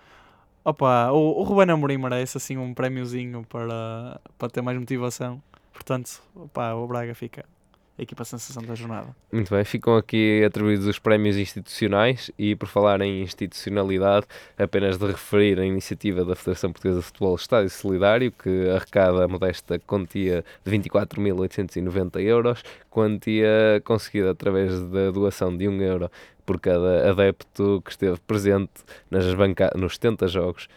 opa, 0.64 1.11
o, 1.12 1.40
o 1.40 1.43
Ruben 1.43 1.71
Amorim 1.73 1.99
merece 1.99 2.37
assim 2.37 2.57
um 2.57 2.75
prémiozinho 2.75 3.45
para, 3.49 4.21
para 4.38 4.49
ter 4.51 4.62
mais 4.62 4.79
motivação. 4.79 5.43
Portanto, 5.73 6.23
opa, 6.35 6.75
o 6.75 6.87
Braga 6.87 7.14
fica 7.14 7.45
a 7.98 8.02
equipa 8.02 8.24
sensação 8.24 8.62
da 8.62 8.74
jornada. 8.74 9.14
Muito 9.33 9.54
bem, 9.54 9.64
ficam 9.64 9.96
aqui 9.96 10.42
atribuídos 10.44 10.87
os 10.87 10.98
prémios 10.98 11.37
institucionais 11.37 12.30
e 12.38 12.57
por 12.57 12.68
falar 12.68 13.00
em 13.00 13.22
institucionalidade, 13.22 14.26
apenas 14.59 14.98
de 14.98 15.07
referir 15.07 15.61
a 15.61 15.64
iniciativa 15.64 16.24
da 16.24 16.35
Federação 16.35 16.72
Portuguesa 16.72 17.00
de 17.00 17.07
Futebol 17.07 17.37
Estádio 17.37 17.70
Solidário, 17.70 18.33
que 18.33 18.68
arrecada 18.70 19.24
a 19.24 19.28
modesta 19.28 19.78
quantia 19.78 20.44
de 20.64 20.70
24.890 20.72 22.20
euros, 22.20 22.62
quantia 22.90 23.80
conseguida 23.85 24.33
através 24.33 24.80
da 24.88 25.11
doação 25.11 25.57
de 25.57 25.68
1 25.68 25.83
euro 25.83 26.11
por 26.44 26.61
cada 26.61 27.11
adepto 27.11 27.80
que 27.85 27.90
esteve 27.90 28.18
presente 28.26 28.72
nas 29.11 29.33
banca 29.35 29.70
nos 29.76 29.94
70 29.94 30.28
jogos 30.28 30.68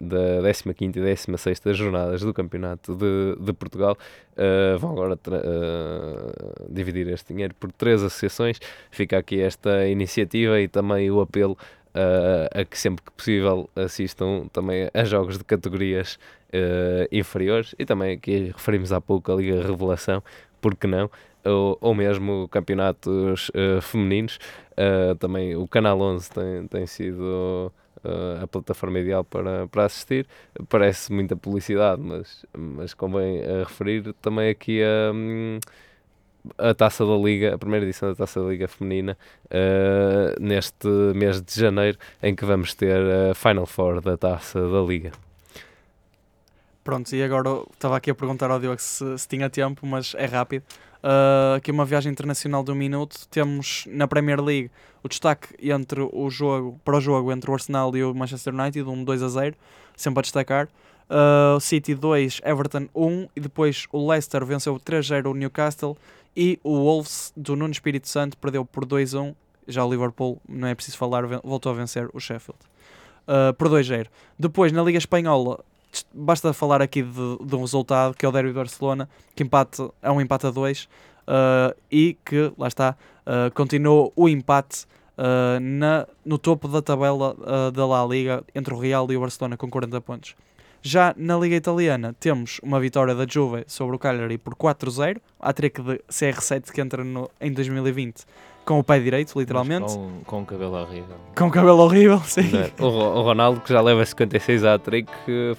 da 0.00 0.40
15ª 0.42 0.96
e 0.96 1.00
16ª 1.00 1.74
jornadas 1.74 2.22
do 2.22 2.32
Campeonato 2.32 2.94
de, 2.94 3.36
de 3.38 3.52
Portugal. 3.52 3.96
Uh, 4.32 4.78
vão 4.78 4.92
agora 4.92 5.14
uh, 5.14 6.72
dividir 6.72 7.06
este 7.08 7.32
dinheiro 7.32 7.54
por 7.54 7.70
três 7.72 8.02
associações. 8.02 8.58
Fica 8.90 9.18
aqui 9.18 9.40
esta 9.40 9.86
iniciativa 9.86 10.60
e 10.60 10.68
também 10.68 11.10
o 11.10 11.20
apelo 11.20 11.52
uh, 11.94 12.60
a 12.60 12.64
que 12.64 12.78
sempre 12.78 13.04
que 13.04 13.10
possível 13.12 13.68
assistam 13.76 14.48
também 14.52 14.88
a 14.94 15.04
jogos 15.04 15.36
de 15.36 15.44
categorias 15.44 16.18
inferiores 17.12 17.76
e 17.78 17.86
também 17.86 18.16
aqui 18.16 18.50
referimos 18.52 18.92
há 18.92 19.00
pouco 19.00 19.30
a 19.30 19.36
Liga 19.36 19.62
Revelação, 19.62 20.20
porque 20.60 20.88
não? 20.88 21.08
Ou, 21.44 21.78
ou 21.80 21.94
mesmo 21.94 22.48
campeonatos 22.48 23.50
uh, 23.50 23.80
femininos. 23.80 24.38
Uh, 24.72 25.14
também 25.14 25.54
o 25.54 25.68
Canal 25.68 26.00
11 26.00 26.30
tem, 26.30 26.66
tem 26.66 26.86
sido 26.86 27.72
uh, 28.04 28.42
a 28.42 28.46
plataforma 28.46 28.98
ideal 28.98 29.24
para, 29.24 29.66
para 29.68 29.84
assistir 29.84 30.26
parece 30.68 31.12
muita 31.12 31.36
publicidade, 31.36 32.00
mas, 32.02 32.44
mas 32.56 32.94
convém 32.94 33.42
a 33.44 33.64
referir 33.64 34.12
também 34.20 34.50
aqui 34.50 34.82
a, 34.82 35.12
hum, 35.12 35.58
a 36.56 36.74
Taça 36.74 37.04
da 37.04 37.16
Liga, 37.16 37.54
a 37.54 37.58
primeira 37.58 37.84
edição 37.84 38.08
da 38.08 38.14
Taça 38.14 38.40
da 38.40 38.48
Liga 38.48 38.68
Feminina, 38.68 39.16
eh, 39.50 40.34
neste 40.40 40.88
mês 41.14 41.40
de 41.42 41.60
janeiro, 41.60 41.98
em 42.22 42.34
que 42.34 42.44
vamos 42.44 42.74
ter 42.74 43.00
a 43.30 43.34
Final 43.34 43.66
Four 43.66 44.00
da 44.00 44.16
Taça 44.16 44.60
da 44.60 44.80
Liga. 44.80 45.12
Pronto, 46.82 47.14
e 47.14 47.22
agora 47.22 47.62
estava 47.72 47.96
aqui 47.96 48.10
a 48.10 48.14
perguntar 48.14 48.50
ao 48.50 48.58
Diogo 48.58 48.80
se, 48.80 49.18
se 49.18 49.28
tinha 49.28 49.50
tempo, 49.50 49.86
mas 49.86 50.14
é 50.16 50.24
rápido. 50.24 50.64
Uh, 51.02 51.56
aqui 51.56 51.70
uma 51.70 51.84
viagem 51.84 52.12
internacional 52.12 52.62
de 52.62 52.70
um 52.70 52.74
minuto. 52.74 53.26
Temos 53.28 53.84
na 53.88 54.06
Premier 54.06 54.40
League 54.40 54.70
o 55.02 55.08
destaque 55.08 55.48
entre 55.60 56.00
o 56.00 56.28
jogo, 56.28 56.78
para 56.84 56.96
o 56.96 57.00
jogo 57.00 57.32
entre 57.32 57.50
o 57.50 57.54
Arsenal 57.54 57.96
e 57.96 58.04
o 58.04 58.14
Manchester 58.14 58.54
United, 58.54 58.88
um 58.88 59.02
2 59.02 59.22
a 59.22 59.28
0, 59.28 59.56
sempre 59.96 60.20
a 60.20 60.22
destacar. 60.22 60.68
Uh, 61.08 61.58
City 61.58 61.94
2, 61.94 62.42
Everton 62.44 62.86
1 62.94 63.28
e 63.34 63.40
depois 63.40 63.86
o 63.90 64.08
Leicester 64.08 64.44
venceu 64.44 64.78
3-0 64.78 65.30
o 65.30 65.34
Newcastle 65.34 65.96
e 66.36 66.60
o 66.62 66.76
Wolves 66.76 67.32
do 67.36 67.56
Nuno 67.56 67.72
Espírito 67.72 68.08
Santo 68.08 68.36
perdeu 68.36 68.64
por 68.64 68.84
2-1. 68.84 69.34
Já 69.66 69.84
o 69.84 69.90
Liverpool, 69.90 70.40
não 70.48 70.68
é 70.68 70.74
preciso 70.74 70.98
falar, 70.98 71.24
voltou 71.42 71.72
a 71.72 71.74
vencer 71.74 72.08
o 72.12 72.20
Sheffield 72.20 72.60
uh, 73.26 73.54
por 73.54 73.68
2-0. 73.68 74.06
Depois 74.38 74.72
na 74.72 74.82
Liga 74.82 74.98
Espanhola, 74.98 75.64
basta 76.14 76.52
falar 76.52 76.82
aqui 76.82 77.02
de, 77.02 77.38
de 77.44 77.56
um 77.56 77.60
resultado 77.60 78.14
que 78.14 78.24
é 78.24 78.28
o 78.28 78.32
Derby 78.32 78.50
de 78.50 78.54
Barcelona, 78.54 79.08
que 79.34 79.42
empate, 79.42 79.88
é 80.02 80.10
um 80.10 80.20
empate 80.20 80.46
a 80.46 80.50
2 80.50 80.84
uh, 80.84 81.76
e 81.90 82.16
que, 82.24 82.52
lá 82.56 82.68
está, 82.68 82.96
uh, 83.26 83.52
continuou 83.54 84.12
o 84.16 84.28
empate 84.28 84.86
uh, 85.18 85.60
na, 85.60 86.06
no 86.24 86.38
topo 86.38 86.68
da 86.68 86.80
tabela 86.82 87.36
da 87.72 87.86
La 87.86 88.04
Liga 88.04 88.44
entre 88.54 88.74
o 88.74 88.78
Real 88.78 89.10
e 89.10 89.16
o 89.16 89.20
Barcelona 89.20 89.56
com 89.56 89.68
40 89.68 90.00
pontos. 90.00 90.34
Já 90.82 91.14
na 91.16 91.36
Liga 91.36 91.56
Italiana 91.56 92.14
temos 92.18 92.58
uma 92.62 92.80
vitória 92.80 93.14
da 93.14 93.26
Juve 93.28 93.64
sobre 93.66 93.96
o 93.96 93.98
Cagliari 93.98 94.38
por 94.38 94.54
4-0, 94.54 95.18
a 95.38 95.52
trick 95.52 95.82
de 95.82 95.98
CR7 96.08 96.72
que 96.72 96.80
entra 96.80 97.04
no, 97.04 97.30
em 97.38 97.52
2020 97.52 98.24
com 98.70 98.78
o 98.78 98.84
pé 98.84 99.00
direito, 99.00 99.36
literalmente, 99.36 99.92
Com, 99.92 100.10
com 100.24 100.38
um 100.38 100.44
cabelo 100.44 100.80
horrível. 100.80 101.16
com 101.36 101.46
o 101.48 101.50
cabelo 101.50 101.78
horrível, 101.80 102.20
sim. 102.24 102.48
É? 102.56 102.70
o, 102.80 102.86
o 102.86 103.22
Ronaldo, 103.22 103.60
que 103.60 103.72
já 103.72 103.80
leva 103.80 104.06
56 104.06 104.64
à 104.64 104.78
trick, 104.78 105.10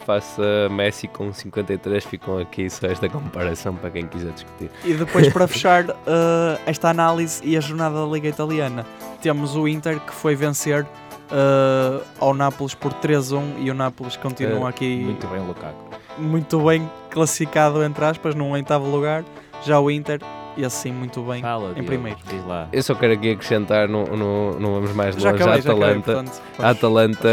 face 0.05 0.41
a 0.41 0.69
Messi 0.69 1.09
com 1.09 1.33
53, 1.33 2.05
ficam 2.05 2.37
aqui 2.37 2.69
só 2.69 2.87
esta 2.87 3.09
comparação 3.09 3.75
para 3.75 3.89
quem 3.89 4.07
quiser 4.07 4.31
discutir. 4.31 4.71
E 4.85 4.93
depois, 4.93 5.27
para 5.27 5.45
fechar 5.49 5.89
uh, 5.89 5.93
esta 6.65 6.89
análise 6.89 7.41
e 7.43 7.57
a 7.57 7.59
jornada 7.59 7.95
da 7.95 8.05
Liga 8.09 8.29
Italiana, 8.29 8.85
temos 9.21 9.57
o 9.57 9.67
Inter 9.67 9.99
que 9.99 10.13
foi 10.13 10.33
vencer 10.33 10.83
uh, 10.85 12.01
ao 12.17 12.33
Nápoles 12.33 12.73
por 12.73 12.93
3-1 12.93 13.55
e 13.59 13.69
o 13.69 13.73
Nápoles 13.73 14.15
continua 14.15 14.67
É, 14.67 14.69
aqui 14.69 15.03
Muito 15.03 15.27
bem, 15.27 15.41
Lukaku. 15.45 15.89
muito 16.17 16.61
bem 16.61 16.89
classificado, 17.09 17.83
entre 17.83 18.05
aspas, 18.05 18.35
num 18.35 18.51
oitavo 18.51 18.89
lugar. 18.89 19.25
Já 19.65 19.81
o 19.81 19.91
Inter, 19.91 20.21
e 20.57 20.65
assim 20.65 20.91
muito 20.91 21.21
bem. 21.23 21.41
Fala, 21.41 21.69
em 21.71 21.73
Diogo, 21.73 21.87
primeiro. 21.87 22.17
Diz 22.29 22.45
lá. 22.45 22.67
Eu 22.71 22.83
só 22.83 22.93
quero 22.95 23.13
aqui 23.13 23.31
acrescentar, 23.31 23.87
não, 23.87 24.03
não, 24.05 24.51
não 24.59 24.73
vamos 24.75 24.93
mais 24.93 25.15
Já 25.15 25.31
longe, 25.31 25.43
acabei, 25.43 25.59
a 25.59 25.61
já 25.61 25.71
acabei, 25.71 25.89
Atalanta. 25.89 26.13
portanto, 26.13 26.41
A 26.57 26.61
vamos- 26.61 26.77
Atalanta 26.77 27.29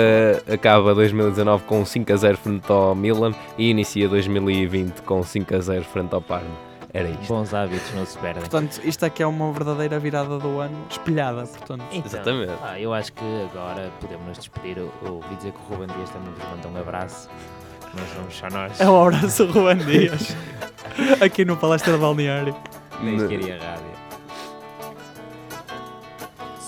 acaba 0.53 0.95
2019 0.95 1.65
com 1.65 1.85
5 1.85 2.13
a 2.13 2.17
0 2.17 2.37
frente 2.39 2.71
ao 2.73 2.95
Milan 2.95 3.33
e 3.57 3.71
inicia 3.71 4.09
2020 4.09 5.01
com 5.03 5.23
5 5.23 5.55
a 5.55 5.61
0 5.61 5.85
frente 5.85 6.15
ao 6.15 6.21
Parma. 6.23 6.69
Era 6.93 7.09
isto. 7.11 7.27
Bons 7.29 7.53
hábitos 7.53 7.93
não 7.95 8.07
se 8.07 8.17
perdem. 8.17 8.41
Portanto, 8.41 8.81
isto 8.83 9.05
aqui 9.05 9.23
é 9.23 9.27
uma 9.27 9.53
verdadeira 9.53 9.99
virada 9.99 10.39
do 10.39 10.59
ano, 10.59 10.75
espelhada, 10.89 11.43
portanto. 11.43 11.85
Então, 11.93 12.07
Exatamente. 12.07 12.53
pá, 12.55 12.81
eu 12.81 12.95
acho 12.95 13.13
que 13.13 13.25
agora 13.53 13.91
podemos 14.01 14.27
nos 14.27 14.39
despedir. 14.39 14.79
Eu 14.79 14.91
ouvi 15.07 15.35
dizer 15.37 15.53
que 15.53 15.59
o 15.59 15.75
Ruben 15.75 15.95
Dias 15.95 16.09
também 16.09 16.33
vos 16.33 16.43
manda 16.49 16.67
um 16.69 16.81
abraço. 16.81 17.29
Nós 17.95 18.09
vamos 18.17 18.35
só 18.37 18.49
nós. 18.51 18.81
É 18.81 18.89
um 18.89 19.03
abraço, 19.03 19.45
Ruben 19.47 19.77
Dias, 19.79 20.35
aqui 21.21 21.45
no 21.45 21.57
Palestra 21.59 21.97
Balneário. 21.99 22.55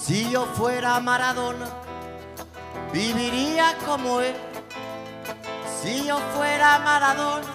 Si 0.00 0.30
yo 0.30 0.44
fuera 0.54 1.00
Maradona, 1.00 1.66
viviría 2.92 3.76
como 3.84 4.20
él. 4.20 4.34
Si 5.80 6.06
yo 6.06 6.18
fuera 6.34 6.78
Maradona, 6.78 7.46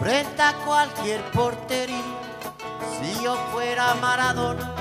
frente 0.00 0.42
a 0.42 0.54
cualquier 0.64 1.22
portería. 1.30 1.96
Si 2.98 3.22
yo 3.22 3.36
fuera 3.52 3.94
Maradona, 3.94 4.74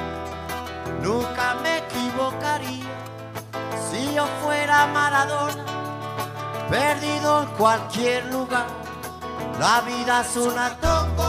nunca 1.03 1.55
me 1.61 1.77
equivocaría. 1.79 2.85
Si 3.91 4.15
yo 4.15 4.25
fuera 4.43 4.87
Maradona, 4.87 5.65
perdido 6.69 7.43
en 7.43 7.49
cualquier 7.49 8.25
lugar. 8.33 8.67
La 9.59 9.81
vida 9.81 10.21
es 10.21 10.35
una 10.37 10.69
no 10.81 11.28